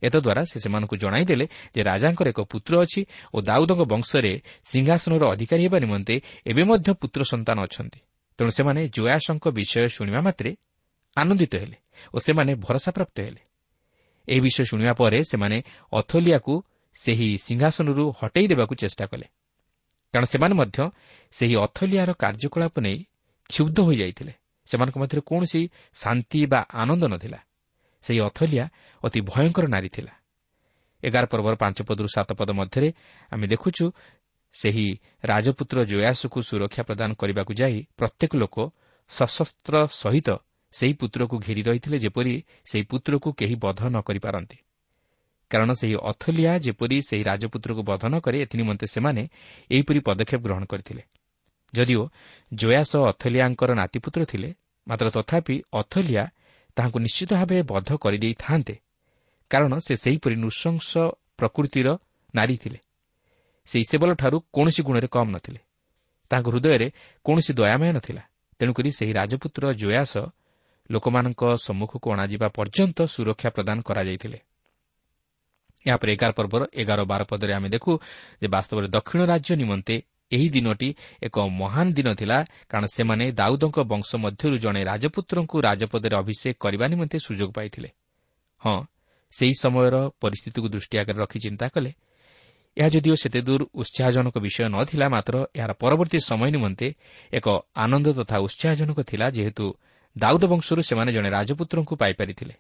ଏତଦ୍ୱାରା 0.01 0.43
ସେ 0.45 0.57
ସେମାନଙ୍କୁ 0.59 0.95
ଜଣାଇଦେଲେ 0.95 1.45
ଯେ 1.75 1.81
ରାଜାଙ୍କର 1.83 2.27
ଏକ 2.29 2.39
ପୁତ୍ର 2.41 2.73
ଅଛି 2.83 3.01
ଓ 3.33 3.37
ଦାଉଦଙ୍କ 3.41 3.81
ବଂଶରେ 3.83 4.33
ସିଂହାସନର 4.65 5.23
ଅଧିକାରୀ 5.31 5.63
ହେବା 5.63 5.79
ନିମନ୍ତେ 5.79 6.15
ଏବେ 6.47 6.63
ମଧ୍ୟ 6.63 6.89
ପୁତ୍ର 7.01 7.21
ସନ୍ତାନ 7.23 7.57
ଅଛନ୍ତି। 7.67 7.99
ତେଣୁ 8.39 8.51
ସେମାନେ 8.51 8.81
ଜୟାସଙ୍କ 8.87 9.45
ବିଷୟ 9.49 9.87
ଶୁଣିବା 9.87 10.19
ମାତ୍ରେ 10.21 10.51
ଆନନ୍ଦିତ 11.17 11.53
ହେଲେ 11.55 11.77
ଓ 12.13 12.17
ସେମାନେ 12.19 12.51
ଭରସାପ୍ରାପ୍ତ 12.55 13.17
ହେଲେ। 13.19 13.41
ଏହି 14.27 14.39
ବିଷୟ 14.39 14.63
ଶୁଣିବା 14.63 14.93
ପରେ 14.93 15.19
ସେମାନେ 15.23 15.57
ଅଥଲିଆକୁ 15.93 16.53
ସେହି 17.03 17.29
ସିଂହାସନରୁ 17.37 18.03
ହଟେଇ 18.19 18.47
ଦେବାକୁ 18.47 18.73
ଚେଷ୍ଟା 18.75 19.05
କଲେ। 19.05 19.27
କାରଣ 20.13 20.25
ସେମାନେ 20.25 20.55
ମଧ୍ୟ 20.55 20.77
ସେହି 21.31 21.55
ଅଥଲିଆର 21.65 22.09
କାର୍ଯ୍ୟକଳାପ 22.13 22.75
ନେଇ 22.79 22.97
କ୍ଷୁବ୍ଧ 23.49 23.77
ହୋଇଯାଇଥିଲେ। 23.79 24.33
ସେମାନଙ୍କ 24.67 24.97
ମଧ୍ୟରେ 24.97 25.21
କୌଣସି 25.21 25.61
ଶାନ୍ତି 25.93 26.39
ବା 26.45 26.59
ଆନନ୍ଦ 26.73 27.03
ନଥିଲା। 27.03 27.39
ସେହି 28.03 28.19
ଅଥଲିଆ 28.19 28.65
ଅତି 29.03 29.19
ଭୟଙ୍କର 29.21 29.65
ନାରୀ 29.67 29.89
ଥିଲା। 29.89 30.13
ଏଗାର 31.03 31.25
ପର୍ବର 31.25 31.53
ପାଞ୍ଚ 31.55 31.77
ପଦରୁ 31.83 32.07
ସାତ 32.15 32.29
ପଦ 32.33 32.49
ମଧ୍ୟରେ 32.51 32.89
ଆମେ 33.31 33.45
ଦେଖୁଛୁ 33.47 33.85
ସେହି 34.55 34.87
ରାଜପୁତ୍ର 35.23 35.77
ଜୟାସୁକୁ 35.83 36.39
ସୁରକ୍ଷା 36.41 36.83
ପ୍ରଦାନ 36.83 37.09
କରିବାକୁ 37.13 37.51
ଯାଇ 37.53 37.77
ପ୍ରତ୍ୟେକ 37.97 38.31
ଲୋକ 38.35 38.55
ସଶସ୍ତ୍ର 39.11 39.75
ସହିତ 40.01 40.29
ସେହି 40.73 40.93
ପୁତ୍ରକୁ 40.93 41.35
ଘେରି 41.39 41.61
ରହିଥିଲେ 41.61 41.97
ଯେପରି 41.97 42.33
ସେହି 42.65 42.83
ପୁତ୍ରକୁ 42.83 43.29
କେହି 43.33 43.55
ବଧ 43.55 43.81
ନ 43.89 43.95
କରିପାରନ୍ତି। 44.01 44.57
କାରଣ 45.49 45.69
ସେହି 45.73 45.95
ଅଥଲିଆ 46.01 46.51
ଯେପରି 46.57 46.97
ସେହି 47.01 47.23
ରାଜପୁତ୍ରକୁ 47.23 47.81
ବଧ 47.83 48.03
ନ 48.05 48.19
କରେ 48.19 48.37
ଏଥିନିମନ୍ତେ 48.41 48.85
ସେମାନେ 48.87 49.23
ଏହିପରି 49.71 49.99
ପଦକ୍ଷେପ 49.99 50.41
ଗ୍ରହଣ 50.41 50.63
କରିଥିଲେ। 50.65 51.03
ଯଦିଓ 51.73 52.03
ଜୟାସ 52.53 52.91
ଅଥଲିଆଙ୍କର 53.11 53.71
ନାତିପୁତ୍ର 53.73 54.21
ଥିଲେ 54.25 54.49
ମାତ୍ର 54.87 55.07
ତଥାପି 55.09 55.55
ଅଥଲିଆ 55.73 56.23
ତାହାଙ୍କୁ 56.75 56.99
ନିଶ୍ଚିତ 56.99 57.31
ଭାବେ 57.33 57.57
ବଧ 57.63 57.89
କରିଦେଇଥାନ୍ତେ 57.95 58.75
କାରଣ 59.51 59.73
ସେ 59.79 59.93
ସେହିପରି 59.95 60.35
ନୃଶଂସ 60.35 60.91
ପ୍ରକୃତିର 61.37 61.87
ନାରୀ 62.35 62.55
ଥିଲେ। 62.57 62.79
ସେ 63.65 63.77
ଇସେବଲଠାରୁ 63.79 64.37
କୌଣସି 64.53 64.81
ଗୁଣରେ 64.83 65.07
କମ୍ 65.07 65.31
ନଥିଲେ। 65.31 65.59
ତାଙ୍କ 66.31 66.47
ହୃଦୟରେ 66.49 66.87
କୌଣସି 67.25 67.51
ଦୟାମୟ 67.53 67.91
ନଥିଲା। 67.93 68.23
ତେଣୁକରି 68.59 68.89
ସେହି 68.91 69.13
ରାଜପୁତ୍ର 69.13 69.63
ଜୟାସ 69.73 70.13
ଲୋକମାନଙ୍କ 70.91 71.41
ସମ୍ମୁଖକୁ 71.65 72.07
ଅଣାଯିବା 72.13 72.47
ପର୍ଯ୍ୟନ୍ତ 72.47 72.97
ସୁରକ୍ଷା 73.03 73.49
ପ୍ରଦାନ 73.49 73.77
କରାଯାଇଥିଲେ। 73.81 74.39
ଏହାପରେ 75.85 76.09
ଏଗାର 76.15 76.31
ପର୍ବର 76.31 76.61
ଏଗାର 76.81 76.99
ବାର 77.11 77.21
ପଦରେ 77.31 77.53
ଆମେ 77.53 77.69
ଦେଖୁ 77.75 77.91
ଯେ 78.41 78.47
ବାସ୍ତବରେ 78.55 78.87
ଦକ୍ଷିଣ 78.95 79.21
ରାଜ୍ୟ 79.31 79.51
ନିମନ୍ତେ 79.61 79.95
ଏହି 80.31 80.47
ଦିନଟି 80.49 80.89
ଏକ 81.23 81.35
ମହାନ 81.61 81.87
ଦିନ 81.97 82.09
ଥିଲା। 82.13 82.37
କାରଣ 82.69 82.85
ସେମାନେ 82.95 83.25
ଦାଉଦଙ୍କ 83.31 83.77
ବଂଶ 83.91 84.09
ମଧ୍ୟରୁ 84.15 84.55
ଜଣେ 84.57 84.81
ରାଜପୁତ୍ରଙ୍କୁ 84.91 85.55
ରାଜପଦରେ 85.67 86.15
ଅଭିଷେକ 86.21 86.55
କରିବା 86.59 86.85
ନିମନ୍ତେ 86.93 87.17
ସୁଯୋଗ 87.27 87.49
ପାଇଥିଲେ। 87.57 87.89
ହଁ 88.61 88.77
ସେହି 89.33 89.53
ସମୟର 89.63 89.95
ପରିସ୍ଥିତିକୁ 90.21 90.67
ଦୃଷ୍ଟି 90.73 90.95
ଆଗରେ 91.01 91.17
ରଖି 91.23 91.39
ଚିନ୍ତା 91.39 91.65
କଲେ। 91.73 91.91
ଏହା 92.77 92.89
ଯଦିଓ 92.89 93.15
ସେତେଦୂର 93.23 93.61
ଉତ୍ସାହଜନକ 93.73 94.35
ବିଷୟ 94.45 94.61
ନ 94.69 94.77
ଥିଲା 94.85 95.05
ମାତ୍ର 95.09 95.35
ଏହାର 95.57 95.71
ପରବର୍ତ୍ତୀ 95.81 96.19
ସମୟ 96.29 96.49
ନିମନ୍ତେ 96.55 96.87
ଏକ 97.33 97.47
ଆନନ୍ଦ 97.75 98.07
ତଥା 98.19 98.37
ଉତ୍ସାହଜନକ 98.45 98.99
ଥିଲା 99.09 99.25
ଯେହେତୁ 99.37 99.65
ଦାଉଦ 100.15 100.43
ବଂଶରୁ 100.45 100.81
ସେମାନେ 100.89 101.11
ଜଣେ 101.11 101.29
ରାଜପୁତ୍ରଙ୍କୁ 101.29 101.93
ପାଇପାରିଥିଲେ। 102.01 102.53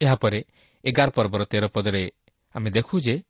ଏହାପରେ 0.00 0.38
ଏଗାର 0.84 1.08
ପର୍ବର 1.10 1.42
ତେର 1.44 1.64
ପଦରେ 1.74 2.02
ଆମେ 2.54 2.70
ଦେଖୁ 2.70 3.00
ଯେ 3.00 3.22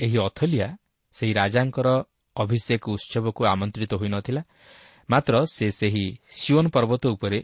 ଏହି 0.00 0.16
ଅଥଲିଆ 0.18 0.68
ସେହି 1.14 1.32
ରାଜାଙ୍କର 1.32 1.88
ଅଭିଷେକ 2.36 2.82
ଉତ୍ସବକୁ 2.88 3.40
ଆମନ୍ତ୍ରିତ 3.44 3.92
ହୋଇନଥିଲା 3.94 4.42
ମାତ୍ର 5.10 5.34
ସେ 5.44 5.66
ସେହି 5.70 6.06
ସିଓନ୍ 6.30 6.68
ପର୍ବତ 6.68 7.02
ଉପରେ 7.08 7.38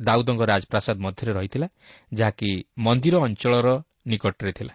ଦାଉଦଙ୍କ 0.00 0.42
ରାଜପ୍ରାସାଦ 0.42 0.96
ମଧ୍ୟରେ 0.98 1.32
ରହିଥିଲା 1.32 1.68
ଯାହାକି 2.14 2.50
ମନ୍ଦିର 2.78 3.14
ଅଞ୍ଚଳର 3.18 3.68
ନିକଟରେ 4.06 4.52
ଥିଲା। 4.52 4.74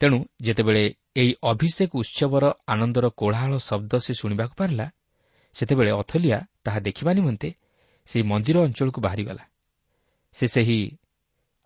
ତେଣୁ 0.00 0.18
ଯେତେବେଳେ 0.40 0.84
ଏହି 1.16 1.32
ଅଭିଷେକ 1.42 1.90
ଉତ୍ସବର 1.96 2.44
ଆନନ୍ଦର 2.66 3.06
କୋଳାହଳ 3.10 3.52
ଶବ୍ଦ 3.58 3.92
ସେ 3.96 4.12
ଶୁଣିବାକୁ 4.14 4.54
ପାରିଲା 4.56 4.86
ସେତେବେଳେ 5.54 5.90
ଅଥଲିଆ 5.92 6.38
ତାହା 6.64 6.78
ଦେଖିବା 6.80 7.10
ନିମନ୍ତେ 7.12 7.48
ସେହି 8.08 8.24
ମନ୍ଦିର 8.24 8.56
ଅଞ୍ଚଳକୁ 8.66 9.00
ବାହାରିଗଲା। 9.00 9.44
ସେ 10.36 10.46
ସେହି 10.48 10.78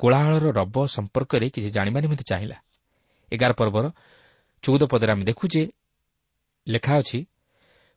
କୋଳାହଳର 0.00 0.46
ରବ 0.50 0.76
ସମ୍ପର୍କରେ 0.86 1.46
କିଛି 1.50 1.70
ଜାଣିବା 1.70 1.98
ନିମନ୍ତେ 2.00 2.24
ଚାହିଁଲା। 2.30 2.56
ଏଗାର 3.34 3.52
ପର୍ବର 3.60 3.84
ଚଉଦ 4.64 4.82
ପଦରେ 4.92 5.10
ଆମେ 5.12 5.24
ଦେଖୁ 5.24 5.44
ଯେ 5.54 5.62
ଲେଖା 6.66 6.94
ଅଛି 7.00 7.18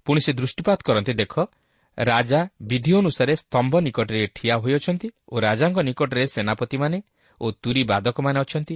ପୁଣି 0.05 0.19
ସେ 0.25 0.31
ଦୃଷ୍ଟିପାତ 0.33 0.79
କରନ୍ତି 0.87 1.13
ଦେଖ 1.13 1.33
ରାଜା 1.97 2.39
ବିଧି 2.61 2.91
ଅନୁସାରେ 2.93 3.33
ସ୍ତମ୍ଭ 3.35 3.73
ନିକଟରେ 3.79 4.21
ଠିଆ 4.27 4.55
ହୋଇଅଛନ୍ତି 4.63 5.07
ଓ 5.31 5.35
ରାଜାଙ୍କ 5.39 5.77
ନିକଟରେ 5.89 6.23
ସେନାପତିମାନେ 6.27 6.97
ଓ 7.41 7.45
ତୁରୀ 7.63 7.81
ବାଦକମାନେ 7.83 8.37
ଅଛନ୍ତି 8.39 8.75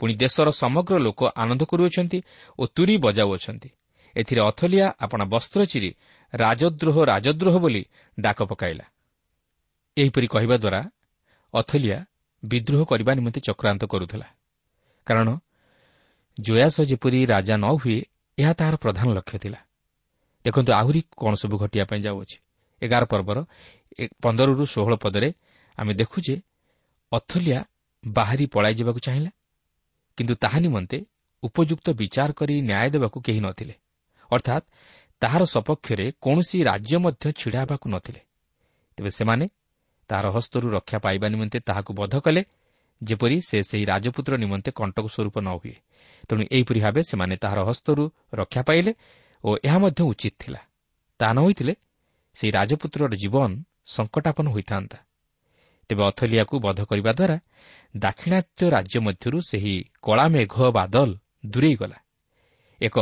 ପୁଣି 0.00 0.12
ଦେଶର 0.14 0.48
ସମଗ୍ର 0.62 0.94
ଲୋକ 0.98 1.20
ଆନନ୍ଦ 1.36 1.62
କରୁଅଛନ୍ତି 1.64 2.18
ଓ 2.58 2.62
ତୁରୀ 2.66 2.94
ବଜାଉଅଛନ୍ତି। 2.96 3.68
ଏଥିରେ 4.16 4.40
ଅଥଲିଆ 4.50 4.86
ଆପଣା 5.04 5.24
ବସ୍ତ୍ର 5.24 5.60
ଚିରି 5.64 5.90
ରାଜଦ୍ରୋହ 6.32 6.96
ରାଜଦ୍ରୋହ 7.02 7.54
ବୋଲି 7.58 7.82
ଡାକ 8.18 8.38
ପକାଇଲା। 8.42 8.84
ଏହିପରି 9.96 10.26
କହିବା 10.26 10.56
ଦ୍ୱାରା 10.56 10.80
ଅଥଲିଆ 11.54 11.98
ବିଦ୍ରୋହ 12.42 12.80
କରିବା 12.84 13.12
ନିମନ୍ତେ 13.14 13.40
ଚକ୍ରାନ୍ତ 13.40 13.82
କରୁଥିଲା। 13.84 14.26
କାରଣ 15.06 15.28
ଜୟାସ 16.38 16.76
ଯେପରି 16.90 17.18
ରାଜା 17.26 17.54
ନ 17.56 17.66
ହୁଏ 17.80 17.98
ଏହା 18.38 18.52
ତାହାର 18.52 18.74
ପ୍ରଧାନ 18.76 19.06
ଲକ୍ଷ୍ୟ 19.18 19.38
ଥିଲା। 19.38 19.60
ଦେଖନ୍ତୁ 20.44 20.70
ଆହୁରି 20.72 21.00
କ'ଣ 21.20 21.32
ସବୁ 21.42 21.56
ଘଟିବା 21.62 21.84
ପାଇଁ 21.90 22.00
ଯାଉଅଛି। 22.06 22.36
ଏଗାର 22.82 23.04
ପର୍ବର 23.12 23.38
ପନ୍ଦରରୁ 24.22 24.64
ଷୋହଳ 24.74 24.94
ପଦରେ 25.04 25.28
ଆମେ 25.78 25.92
ଦେଖୁ 25.94 26.18
ଯେ 26.26 26.36
ଅଥଲିଆ 27.12 27.58
ବାହାରି 28.04 28.44
ପଳାଇଯିବାକୁ 28.54 29.00
ଚାହିଁଲା 29.06 29.30
କିନ୍ତୁ 30.18 30.34
ତାହା 30.34 30.58
ନିମନ୍ତେ 30.58 30.98
ଉପଯୁକ୍ତ 31.42 31.86
ବିଚାର 32.00 32.30
କରି 32.32 32.54
ନ୍ୟାୟ 32.70 32.88
ଦେବାକୁ 32.94 33.18
କେହି 33.26 33.40
ନଥିଲେ। 33.46 33.74
ଅର୍ଥାତ୍ 34.30 34.64
ତାହାର 35.22 35.42
ସପକ୍ଷରେ 35.44 36.06
କୌଣସି 36.24 36.58
ରାଜ୍ୟ 36.64 36.96
ମଧ୍ୟ 37.04 37.24
ଛିଡ଼ା 37.40 37.60
ହେବାକୁ 37.62 37.86
ନଥିଲେ। 37.94 38.20
ତେବେ 38.98 39.10
ସେମାନେ 39.18 39.46
ତାହାର 40.10 40.26
ହସ୍ତରୁ 40.36 40.66
ରକ୍ଷା 40.76 40.98
ପାଇବା 40.98 41.26
ନିମନ୍ତେ 41.28 41.58
ତାହାକୁ 41.68 41.90
ବଧ 42.00 42.14
କଲେ 42.24 42.42
ଯେପରି 43.00 43.36
ସେ 43.48 43.58
ସେହି 43.62 43.84
ରାଜପୁତ୍ର 43.84 44.32
ନିମନ୍ତେ 44.42 44.70
କଣ୍ଟକ 44.78 45.06
ସ୍ୱରୂପ 45.14 45.36
ନ 45.38 45.48
ହୁଏ। 45.60 45.76
ତେଣୁ 46.28 46.42
ଏହିପରି 46.54 46.80
ଭାବେ 46.84 47.00
ସେମାନେ 47.10 47.34
ତାହାର 47.42 47.60
ହସ୍ତରୁ 47.68 48.02
ରକ୍ଷା 48.34 48.62
ପାଇଲେ 48.68 48.92
ଓ 49.44 49.50
ଏହା 49.66 49.78
ମଧ୍ୟ 49.78 50.02
ଉଚିତ 50.12 50.34
ଥିଲା। 50.38 50.60
ତାହା 51.20 51.32
ନ 51.32 51.38
ହୋଇଥିଲେ 51.44 51.74
ସେହି 52.36 52.50
ରାଜପୁତ୍ରର 52.58 53.12
ଜୀବନ 53.22 53.50
ସଙ୍କଟାପନ୍ନ 53.86 54.48
ହୋଇଥାନ୍ତା। 54.54 54.98
ତେବେ 55.90 56.02
ଅଥଲିଆକୁ 56.10 56.54
ବଧ 56.66 56.78
କରିବା 56.90 57.12
ଦ୍ୱାରା 57.18 57.36
ଦାକ୍ଷିଣାତ୍ୟ 57.94 58.62
ରାଜ୍ୟ 58.76 58.98
ମଧ୍ୟରୁ 59.06 59.38
ସେହି 59.50 59.74
କଳାମେଘ 60.02 60.54
ବାଦଲ 60.78 61.08
ଦୂରେଇଗଲା 61.46 61.98
ଏକ 62.80 62.96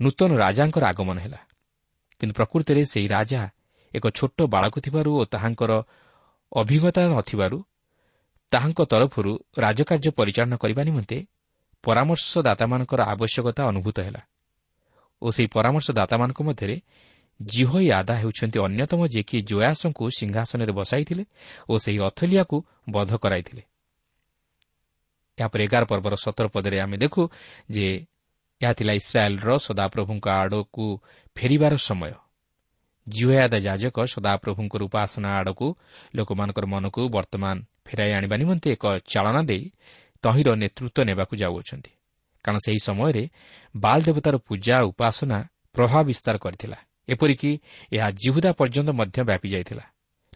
ନୂତନ 0.00 0.30
ରାଜାଙ୍କର 0.44 0.84
ଆଗମନ 0.92 1.16
ହେଲା। 1.24 1.40
କିନ୍ତୁ 2.20 2.34
ପ୍ରକୃତିରେ 2.38 2.82
ସେହି 2.84 3.08
ରାଜା 3.08 3.40
ଏକ 3.94 4.04
ଛୋଟ 4.18 4.38
ବାଳକ 4.54 4.74
ଥିବାରୁ 4.84 5.10
ଓ 5.20 5.22
ତାହାଙ୍କର 5.34 5.72
ଅଭିଜ୍ଞତା 6.52 7.02
ନଥିବାରୁ 7.14 7.58
ତାହାଙ୍କ 8.52 8.80
ତରଫରୁ 8.92 9.32
ରାଜକାର୍ଯ୍ୟ 9.58 10.10
ପରିଚାଳନା 10.18 10.56
କରିବା 10.62 10.82
ନିମନ୍ତେ 10.88 11.18
ପରାମର୍ଶଦାତାମାନଙ୍କର 11.84 13.00
ଆବଶ୍ୟକତା 13.12 13.62
ଅନୁଭୂତ 13.70 13.98
ହେଲା 14.00 14.22
ଓ 15.22 15.26
ସେହି 15.30 15.48
ପରାମର୍ଶଦାତାମାନଙ୍କ 15.56 16.40
ମଧ୍ୟରେ 16.42 16.76
ଜିହଇ 17.40 17.86
ଆଦା 17.90 18.14
ହେଉଛନ୍ତି 18.22 18.58
ଅନ୍ୟତମ 18.58 19.00
ଯିଏକି 19.12 19.38
ଜୟାସଙ୍କୁ 19.50 20.04
ସିଂହାସନରେ 20.18 20.72
ବସାଇଥିଲେ 20.72 21.24
ଓ 21.68 21.74
ସେହି 21.78 21.98
ଅଥଲିଆକୁ 22.08 22.56
ବଧ 22.90 23.10
କରାଇଥିଲେ। 23.22 23.62
ଏହାପରେ 25.38 25.62
ଏଗାର 25.64 25.84
ପର୍ବର 25.84 26.14
ସତର 26.24 26.46
ପଦରେ 26.54 26.76
ଆମେ 26.80 26.96
ଦେଖୁ 26.98 27.22
ଯେ 27.70 27.86
ଏହା 28.60 28.72
ଥିଲା 28.72 28.92
ଇସ୍ରାଏଲ୍ର 28.92 29.48
ସଦାପ୍ରଭୁଙ୍କ 29.66 30.26
ଆଡ଼କୁ 30.42 30.86
ଫେରିବାର 31.36 31.74
ସମୟ। 31.78 32.12
ଜିହୟାଦା 33.06 33.58
ଯାଜକ 33.58 33.96
ସଦାପ୍ରଭୁଙ୍କର 34.14 34.80
ଉପାସନା 34.82 35.28
ଆଡ଼କୁ 35.38 35.66
ଲୋକମାନଙ୍କର 36.16 36.64
ମନକୁ 36.66 37.02
ବର୍ତ୍ତମାନ 37.08 37.56
ଫେରାଇ 37.86 38.12
ଆଣିବା 38.12 38.36
ନିମନ୍ତେ 38.36 38.68
ଏକ 38.76 38.84
ଚାଳନା 39.12 39.42
ଦେଇ 39.42 39.64
ତହିଁର 40.22 40.48
ନେତୃତ୍ୱ 40.54 41.04
ନେବାକୁ 41.04 41.34
ଯାଉଅଛନ୍ତି। 41.36 41.90
କାରଣ 42.44 42.58
ସେହି 42.66 42.80
ସମୟରେ 42.88 43.22
ବାଲ୍ 43.76 44.02
ଦେବତାର 44.02 44.36
ପୂଜା 44.48 44.76
ଉପାସନା 44.90 45.38
ପ୍ରଭାବ 45.72 46.02
ବିସ୍ତାର 46.06 46.36
କରିଥିଲା। 46.38 46.78
ଏପରିକି 47.08 47.50
ଏହା 47.92 48.08
ଜିହୁଦା 48.20 48.50
ପର୍ଯ୍ୟନ୍ତ 48.52 48.90
ମଧ୍ୟ 48.90 49.18
ବ୍ୟାପି 49.24 49.48
ଯାଇଥିଲା। 49.48 49.84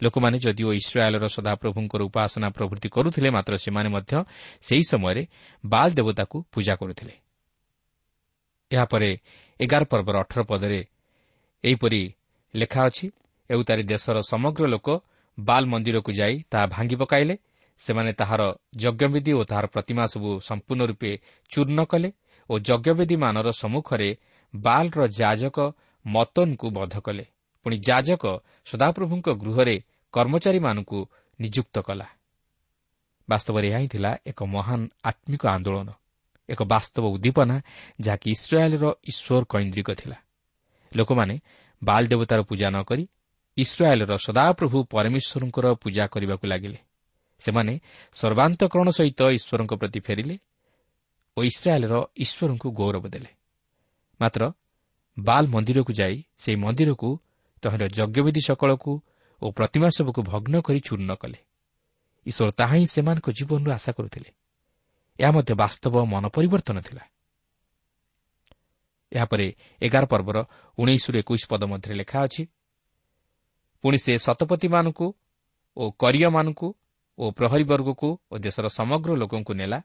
ଲୋକମାନେ 0.03 0.37
ଯଦିଓ 0.39 0.69
ଇସ୍ରାଏଲ୍ର 0.73 1.25
ସଦାପ୍ରଭୁଙ୍କର 1.27 2.01
ଉପାସନା 2.03 2.47
ପ୍ରଭୃତି 2.49 2.87
କରୁଥିଲେ 2.89 3.29
ମାତ୍ର 3.29 3.53
ସେମାନେ 3.55 3.89
ମଧ୍ୟ 3.89 4.13
ସେହି 4.61 4.83
ସମୟରେ 4.83 5.23
ବାଲ୍ 5.65 5.93
ଦେବତାକୁ 5.93 6.37
ପୂଜା 6.53 6.73
କରୁଥିଲେ। 6.75 7.13
ଏହାପରେ 8.71 9.09
ଏଗାର 9.59 9.83
ପର୍ବର 9.83 10.15
ଅଠର 10.19 10.41
ପଦରେ 10.43 10.81
ଏହିପରି 11.63 12.01
ଲେଖା 12.55 12.81
ଅଛି 12.85 13.05
ଏଉତାରି 13.49 13.83
ଦେଶର 13.83 14.17
ସମଗ୍ର 14.21 14.63
ଲୋକ 14.65 14.87
ବାଲ୍ 15.39 15.65
ମନ୍ଦିରକୁ 15.65 16.11
ଯାଇ 16.11 16.35
ତାହା 16.51 16.65
ଭାଙ୍ଗି 16.65 16.95
ପକାଇଲେ 16.95 17.35
ସେମାନେ 17.83 18.11
ତାହାର 18.13 18.41
ଯଜ୍ଞବିଧି 18.75 19.31
ଓ 19.33 19.41
ତାହାର 19.43 19.65
ପ୍ରତିମା 19.67 20.03
ସବୁ 20.13 20.29
ସମ୍ପୂର୍ଣ୍ଣ 20.39 20.83
ରୂପେ 20.91 21.11
ଚୂର୍ଣ୍ଣ 21.51 21.79
କଲେ 21.91 22.09
ଓ 22.49 22.53
ଯଜ୍ଞବିଧିମାନର 22.59 23.47
ସମ୍ମୁଖରେ 23.61 24.09
ବାଲ୍ର 24.53 24.99
ଯାଜକ 25.19 25.57
ମତନଙ୍କୁ 26.05 26.67
ବଧ 26.69 26.95
କଲେ। 26.99 27.25
ପୁଣି 27.65 27.77
ଯାଜକ 27.87 28.23
ସଦାପ୍ରଭୁଙ୍କ 28.65 29.27
ଗୃହରେ 29.41 29.75
କର୍ମଚାରୀମାନଙ୍କୁ 30.13 30.99
ନିଯୁକ୍ତ 31.39 31.75
କଲା। 31.79 32.07
ବାସ୍ତବରେ 33.29 33.65
ଏହା 33.69 33.79
ହିଁ 33.79 33.87
ଥିଲା 33.87 34.11
ଏକ 34.25 34.39
ମହାନ 34.45 34.81
ଆତ୍ମିକ 35.03 35.43
ଆନ୍ଦୋଳନ 35.47 35.89
ଏକ 36.49 36.59
ବାସ୍ତବ 36.63 37.03
ଉଦ୍ଦୀପନା 37.15 37.55
ଯାହାକି 38.05 38.27
ଇସ୍ରାଏଲ୍ର 38.35 38.85
ଈଶ୍ୱର 39.11 39.43
କୈନ୍ଦ୍ରିକ 39.43 39.89
ଥିଲା। 39.99 40.17
ଲୋକମାନେ 40.91 41.35
ବାଲ୍ 41.81 42.07
ଦେବତାର 42.07 42.39
ପୂଜା 42.49 42.67
ନ 42.69 42.77
କରି 42.83 43.03
ଇସ୍ରାଏଲ୍ର 43.57 44.13
ସଦାପ୍ରଭୁ 44.25 44.77
ପରମେଶ୍ୱରଙ୍କର 44.93 45.65
ପୂଜା 45.83 46.03
କରିବାକୁ 46.07 46.45
ଲାଗିଲେ। 46.47 46.79
ସେମାନେ 47.43 47.73
ସର୍ବାନ୍ତକରଣ 48.13 48.87
ସହିତ 48.89 49.21
ଈଶ୍ୱରଙ୍କ 49.37 49.73
ପ୍ରତି 49.73 49.99
ଫେରିଲେ 49.99 50.35
ଓ 51.37 51.39
ଇସ୍ରାଏଲ୍ର 51.43 51.93
ଈଶ୍ୱରଙ୍କୁ 52.15 52.67
ଗୌରବ 52.71 53.05
ଦେଲେ। 53.07 53.31
ମାତ୍ର 54.21 54.41
ବାଲ୍ 55.17 55.47
ମନ୍ଦିରକୁ 55.47 55.91
ଯାଇ 55.93 56.15
ସେହି 56.37 56.57
ମନ୍ଦିରକୁ 56.57 57.09
ତହିଁର 57.63 57.83
ଯଜ୍ଞବିଧି 57.97 58.41
ସକଳକୁ 58.47 58.91
ଓ 59.41 59.45
ପ୍ରତିମା 59.51 59.87
ସବୁକୁ 59.97 60.21
ଭଗ୍ନ 60.31 60.55
କରି 60.61 60.79
ଚୂର୍ଣ୍ଣ 60.79 61.11
କଲେ। 61.15 61.39
ଈଶ୍ୱର 62.25 62.49
ତାହା 62.51 62.75
ହିଁ 62.75 62.85
ସେମାନଙ୍କ 62.85 63.27
ଜୀବନରୁ 63.29 63.69
ଆଶା 63.71 63.91
କରୁଥିଲେ। 63.91 64.29
ଏହା 65.19 65.31
ମଧ୍ୟ 65.31 65.53
ବାସ୍ତବ 65.53 65.93
ମନ 66.13 66.23
ପରିବର୍ତ୍ତନ 66.35 66.77
ଥିଲା। 66.81 67.03
ଏହାପରେ 69.11 69.47
ଏଗାର 69.81 70.03
ପର୍ବର 70.05 70.37
ଉଣେଇଶରୁ 70.77 71.15
ଏକୋଇଶ 71.19 71.43
ପଦ 71.49 71.61
ମଧ୍ୟରେ 71.63 71.95
ଲେଖା 71.95 72.17
ଅଛି 72.23 72.43
ପୁଣି 73.83 73.97
ସେ 73.97 74.13
ଶତପତିମାନଙ୍କୁ 74.17 75.07
ଓ 75.77 75.83
କରିୟମାନଙ୍କୁ 75.91 76.67
ଓ 77.19 77.31
ପ୍ରହରୀ 77.31 77.63
ବର୍ଗକୁ 77.63 78.09
ଓ 78.31 78.37
ଦେଶର 78.37 78.67
ସମଗ୍ର 78.67 79.09
ଲୋକଙ୍କୁ 79.15 79.53
ନେଲା। 79.53 79.79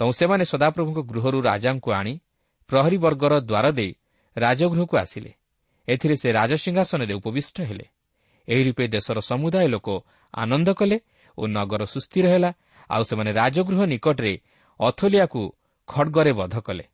ତେଣୁ 0.00 0.12
ସେମାନେ 0.12 0.44
ସଦାପ୍ରଭୁଙ୍କ 0.44 0.98
ଗୃହରୁ 1.10 1.38
ରାଜାଙ୍କୁ 1.42 1.92
ଆଣି 1.92 2.14
ପ୍ରହରୀ 2.70 2.98
ବର୍ଗର 2.98 3.32
ଦ୍ୱାର 3.40 3.66
ଦେଇ 3.72 3.92
ରାଜଗୃହକୁ 4.36 4.94
ଆସିଲେ। 4.96 5.32
ଏଥିରେ 5.88 6.16
ସେ 6.16 6.28
ରାଜସିଂହାସନରେ 6.32 7.14
ଉପବିଷ୍ଟ 7.14 7.56
ହେଲେ। 7.60 7.86
ଏହି 8.48 8.62
ରୂପେ 8.64 8.84
ଦେଶର 8.88 9.18
ସମୁଦାୟ 9.20 9.66
ଲୋକ 9.68 9.88
ଆନନ୍ଦ 10.34 10.68
କଲେ 10.74 11.00
ଓ 11.38 11.42
ନଗର 11.46 11.82
ସୁସ୍ଥିର 11.84 12.26
ହେଲା। 12.28 12.50
ଆଉ 12.90 13.02
ସେମାନେ 13.02 13.32
ରାଜଗୃହ 13.32 13.80
ନିକଟରେ 13.84 14.32
ଅଥଲିଆକୁ 14.80 15.42
ଖଡ଼ଗରେ 15.88 16.32
ବଧ 16.32 16.54
କଲେ। 16.60 16.84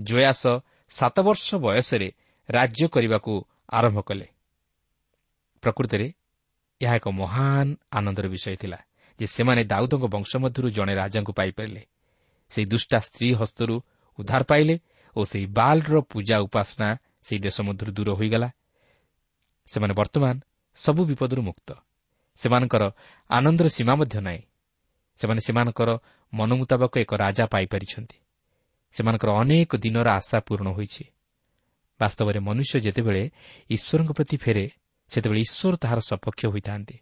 ଜୟାସ 0.00 0.42
ସାତ 0.90 1.16
ବର୍ଷ 1.20 1.54
ବୟସରେ 1.54 2.08
ରାଜ୍ୟ 2.48 2.88
କରିବାକୁ 2.88 3.32
ଆରମ୍ଭ 3.68 3.98
କଲେ। 4.00 4.26
ପ୍ରକୃତରେ 5.62 6.06
ଏହା 6.80 6.96
ଏକ 6.96 7.08
ମହାନ 7.08 7.76
ଆନନ୍ଦର 7.92 8.26
ବିଷୟ 8.28 8.56
ଥିଲା 8.56 8.78
ଯେ 9.20 9.26
ସେମାନେ 9.26 9.64
ଦାଉଦଙ୍କ 9.64 10.04
ବଂଶ 10.06 10.36
ମଧ୍ୟରୁ 10.36 10.70
ଜଣେ 10.70 10.94
ରାଜାଙ୍କୁ 10.94 11.32
ପାଇପାରିଲେ। 11.32 11.86
ସେହି 12.50 12.66
ଦୁଷ୍ଟା 12.66 12.98
ସ୍ତ୍ରୀ 12.98 13.34
ହସ୍ତରୁ 13.34 13.80
ଉଦ୍ଧାର 14.18 14.42
ପାଇଲେ 14.42 14.80
ଓ 15.16 15.24
ସେହି 15.24 15.46
ବାଲ୍ର 15.46 16.00
ପୂଜା 16.00 16.38
ଉପାସନା 16.38 16.96
ସେହି 17.22 17.40
ଦେଶ 17.40 17.60
ମଧ୍ୟରୁ 17.60 17.92
ଦୂର 17.92 18.10
ହୋଇଗଲା। 18.10 18.48
ସେମାନେ 19.66 19.94
ବର୍ତ୍ତମାନ 19.94 20.40
ସବୁ 20.76 21.04
ବିପଦରୁ 21.04 21.42
ମୁକ୍ତ। 21.42 21.72
ସେମାନଙ୍କର 22.36 22.90
ଆନନ୍ଦର 23.30 23.68
ସୀମା 23.68 23.94
ମଧ୍ୟ 23.94 24.20
ନାହିଁ। 24.20 24.42
ସେମାନେ 25.16 25.40
ସେମାନଙ୍କର 25.40 25.98
ମନ 26.32 26.54
ମୁତାବକ 26.54 26.98
ଏକ 26.98 27.14
ରାଜା 27.14 27.46
ପାଇପାରିଛନ୍ତି। 27.46 28.16
ସେମାନଙ୍କର 28.92 29.30
ଅନେକ 29.30 29.76
ଦିନର 29.76 30.08
ଆଶା 30.10 30.40
ପୂରଣ 30.40 30.68
ହୋଇଛି। 30.70 31.04
ବାସ୍ତବରେ 32.00 32.38
ମନୁଷ୍ୟ 32.40 32.80
ଯେତେବେଳେ 32.80 33.30
ଈଶ୍ୱରଙ୍କ 33.70 34.12
ପ୍ରତି 34.12 34.36
ଫେରେ 34.36 34.70
ସେତେବେଳେ 35.10 35.40
ଈଶ୍ୱର 35.40 35.76
ତାହାର 35.76 36.00
ସପକ୍ଷ 36.00 36.46
ହୋଇଥାନ୍ତି। 36.46 36.98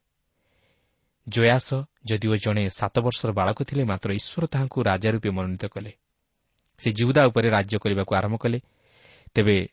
ଜୟାସ 1.29 1.85
ଯଦିଓ 2.05 2.37
ଜଣେ 2.37 2.69
ସାତ 2.69 2.99
ବର୍ଷର 2.99 3.33
ବାଳକ 3.33 3.63
ଥିଲେ 3.63 3.85
ମାତ୍ର 3.85 4.13
ଈଶ୍ୱର 4.13 4.47
ତାହାଙ୍କୁ 4.47 4.83
ରାଜା 4.83 5.11
ରୂପେ 5.11 5.31
ମନୋନୀତ 5.31 5.67
କଲେ। 5.67 5.93
ସେ 6.79 6.93
ଜିହୁଦା 6.93 7.27
ଉପରେ 7.27 7.49
ରାଜ୍ୟ 7.51 7.79
କରିବାକୁ 7.79 8.15
ଆରମ୍ଭ 8.15 8.37
କଲେ। 8.37 8.61
ତେବେ 9.35 9.69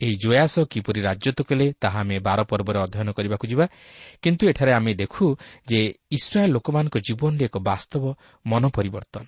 ଏହି 0.00 0.14
ଜୟାସ 0.14 0.54
କିପରି 0.70 1.00
ରାଜତ୍ୱ 1.00 1.42
କଲେ 1.42 1.72
ତାହା 1.80 2.00
ଆମେ 2.00 2.18
ବାର 2.18 2.42
ପର୍ବରେ 2.42 2.78
ଅଧ୍ୟୟନ 2.80 3.10
କରିବାକୁ 3.10 3.46
ଯିବା। 3.46 3.66
କିନ୍ତୁ 4.22 4.48
ଏଠାରେ 4.48 4.72
ଆମେ 4.72 4.94
ଦେଖୁ 4.94 5.36
ଯେ 5.66 5.94
ଇସ୍ରାଏଲ୍ 6.10 6.52
ଲୋକମାନଙ୍କ 6.52 6.98
ଜୀବନରେ 6.98 7.44
ଏକ 7.44 7.56
ବାସ୍ତବ 7.58 8.14
ମନ 8.46 8.68
ପରିବର୍ତ୍ତନ। 8.68 9.24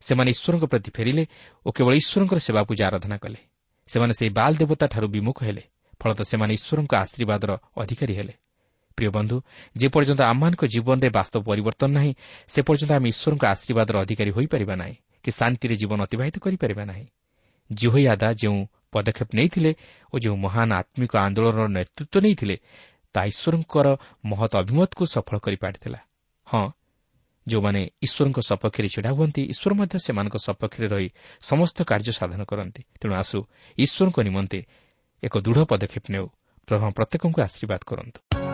ସେମାନେ 0.00 0.30
ଈଶ୍ୱରଙ୍କ 0.30 0.64
ପ୍ରତି 0.64 0.90
ଫେରିଲେ 0.90 1.26
ଓ 1.66 1.70
କେବଳ 1.72 1.92
ଈଶ୍ୱରଙ୍କର 1.94 2.38
ସେବା 2.38 2.62
ପୂଜା 2.62 2.86
ଆରାଧନା 2.86 3.16
କଲେ। 3.16 3.36
ସେମାନେ 3.86 4.12
ସେହି 4.12 4.30
ବାଲ 4.30 4.52
ଦେବତାଠାରୁ 4.54 5.08
ବିମୁଖ 5.08 5.38
ହେଲେ। 5.44 5.73
ଫଳତଃ 6.00 6.24
ସେମାନେ 6.30 6.52
ଈଶ୍ୱରଙ୍କ 6.58 6.92
ଆଶୀର୍ବାଦର 7.04 7.50
ଅଧିକାରୀ 7.82 8.14
ହେଲେ। 8.18 8.34
ପ୍ରିୟ 8.98 9.10
ବନ୍ଧୁ 9.16 9.36
ଯେପର୍ଯ୍ୟନ୍ତ 9.76 10.22
ଆମମାନଙ୍କ 10.32 10.62
ଜୀବନରେ 10.74 11.08
ବାସ୍ତବ 11.18 11.40
ପରିବର୍ତ୍ତନ 11.50 11.90
ନାହିଁ 11.98 12.12
ସେ 12.52 12.60
ପର୍ଯ୍ୟନ୍ତ 12.68 12.92
ଆମେ 12.98 13.08
ଈଶ୍ୱରଙ୍କ 13.14 13.44
ଆଶୀର୍ବାଦର 13.54 13.94
ଅଧିକାରୀ 14.04 14.30
ହୋଇପାରିବା 14.36 14.74
ନାହିଁ 14.82 14.96
କି 15.24 15.30
ଶାନ୍ତିରେ 15.40 15.74
ଜୀବନ 15.80 15.98
ଅତିବାହିତ 16.06 16.36
କରିପାରିବା 16.44 16.84
ନାହିଁ। 16.90 17.06
ଜିହୋୟାଦା 17.70 18.28
ଯେଉଁ 18.40 18.58
ପଦକ୍ଷେପ 18.92 19.28
ନେଇଥିଲେ 19.38 19.72
ଓ 20.12 20.14
ଯେଉଁ 20.24 20.36
ମହାନ 20.44 20.68
ଆତ୍ମିକ 20.80 21.12
ଆନ୍ଦୋଳନର 21.26 21.66
ନେତୃତ୍ୱ 21.78 22.22
ନେଇଥିଲେ 22.24 22.56
ତାହା 23.14 23.26
ଈଶ୍ୱରଙ୍କର 23.32 23.86
ମହତ 24.30 24.52
ଅଭିମତକୁ 24.62 25.02
ସଫଳ 25.14 25.36
କରିପାରିଥିଲା। 25.44 26.00
ହଁ 26.46 26.64
ଯେଉଁମାନେ 27.46 27.80
ଈଶ୍ୱରଙ୍କ 28.06 28.38
ସପକ୍ଷରେ 28.50 28.88
ଛିଡ଼ା 28.94 29.10
ହୁଅନ୍ତି 29.16 29.42
ଈଶ୍ୱର 29.52 29.72
ମଧ୍ୟ 29.80 29.96
ସେମାନଙ୍କ 30.06 30.36
ସପକ୍ଷରେ 30.46 30.86
ରହି 30.94 31.08
ସମସ୍ତ 31.48 31.78
କାର୍ଯ୍ୟ 31.90 32.12
ସାଧନ 32.18 32.40
କରନ୍ତି। 32.50 32.82
ତେଣୁ 33.00 33.14
ଆସୁ 33.22 33.38
ଈଶ୍ୱରଙ୍କ 33.78 34.18
ନିମନ୍ତେ 34.28 34.58
ଏକ 35.24 35.34
ଦୃଢ଼ 35.38 35.60
ପଦକ୍ଷେପ 35.64 36.04
ନେଉ। 36.10 36.26
ପ୍ରଭୁ 36.68 36.86
ପ୍ରତ୍ୟେକଙ୍କୁ 36.92 37.38
ଆଶୀର୍ବାଦ 37.42 37.80
କରନ୍ତୁ। 37.86 38.53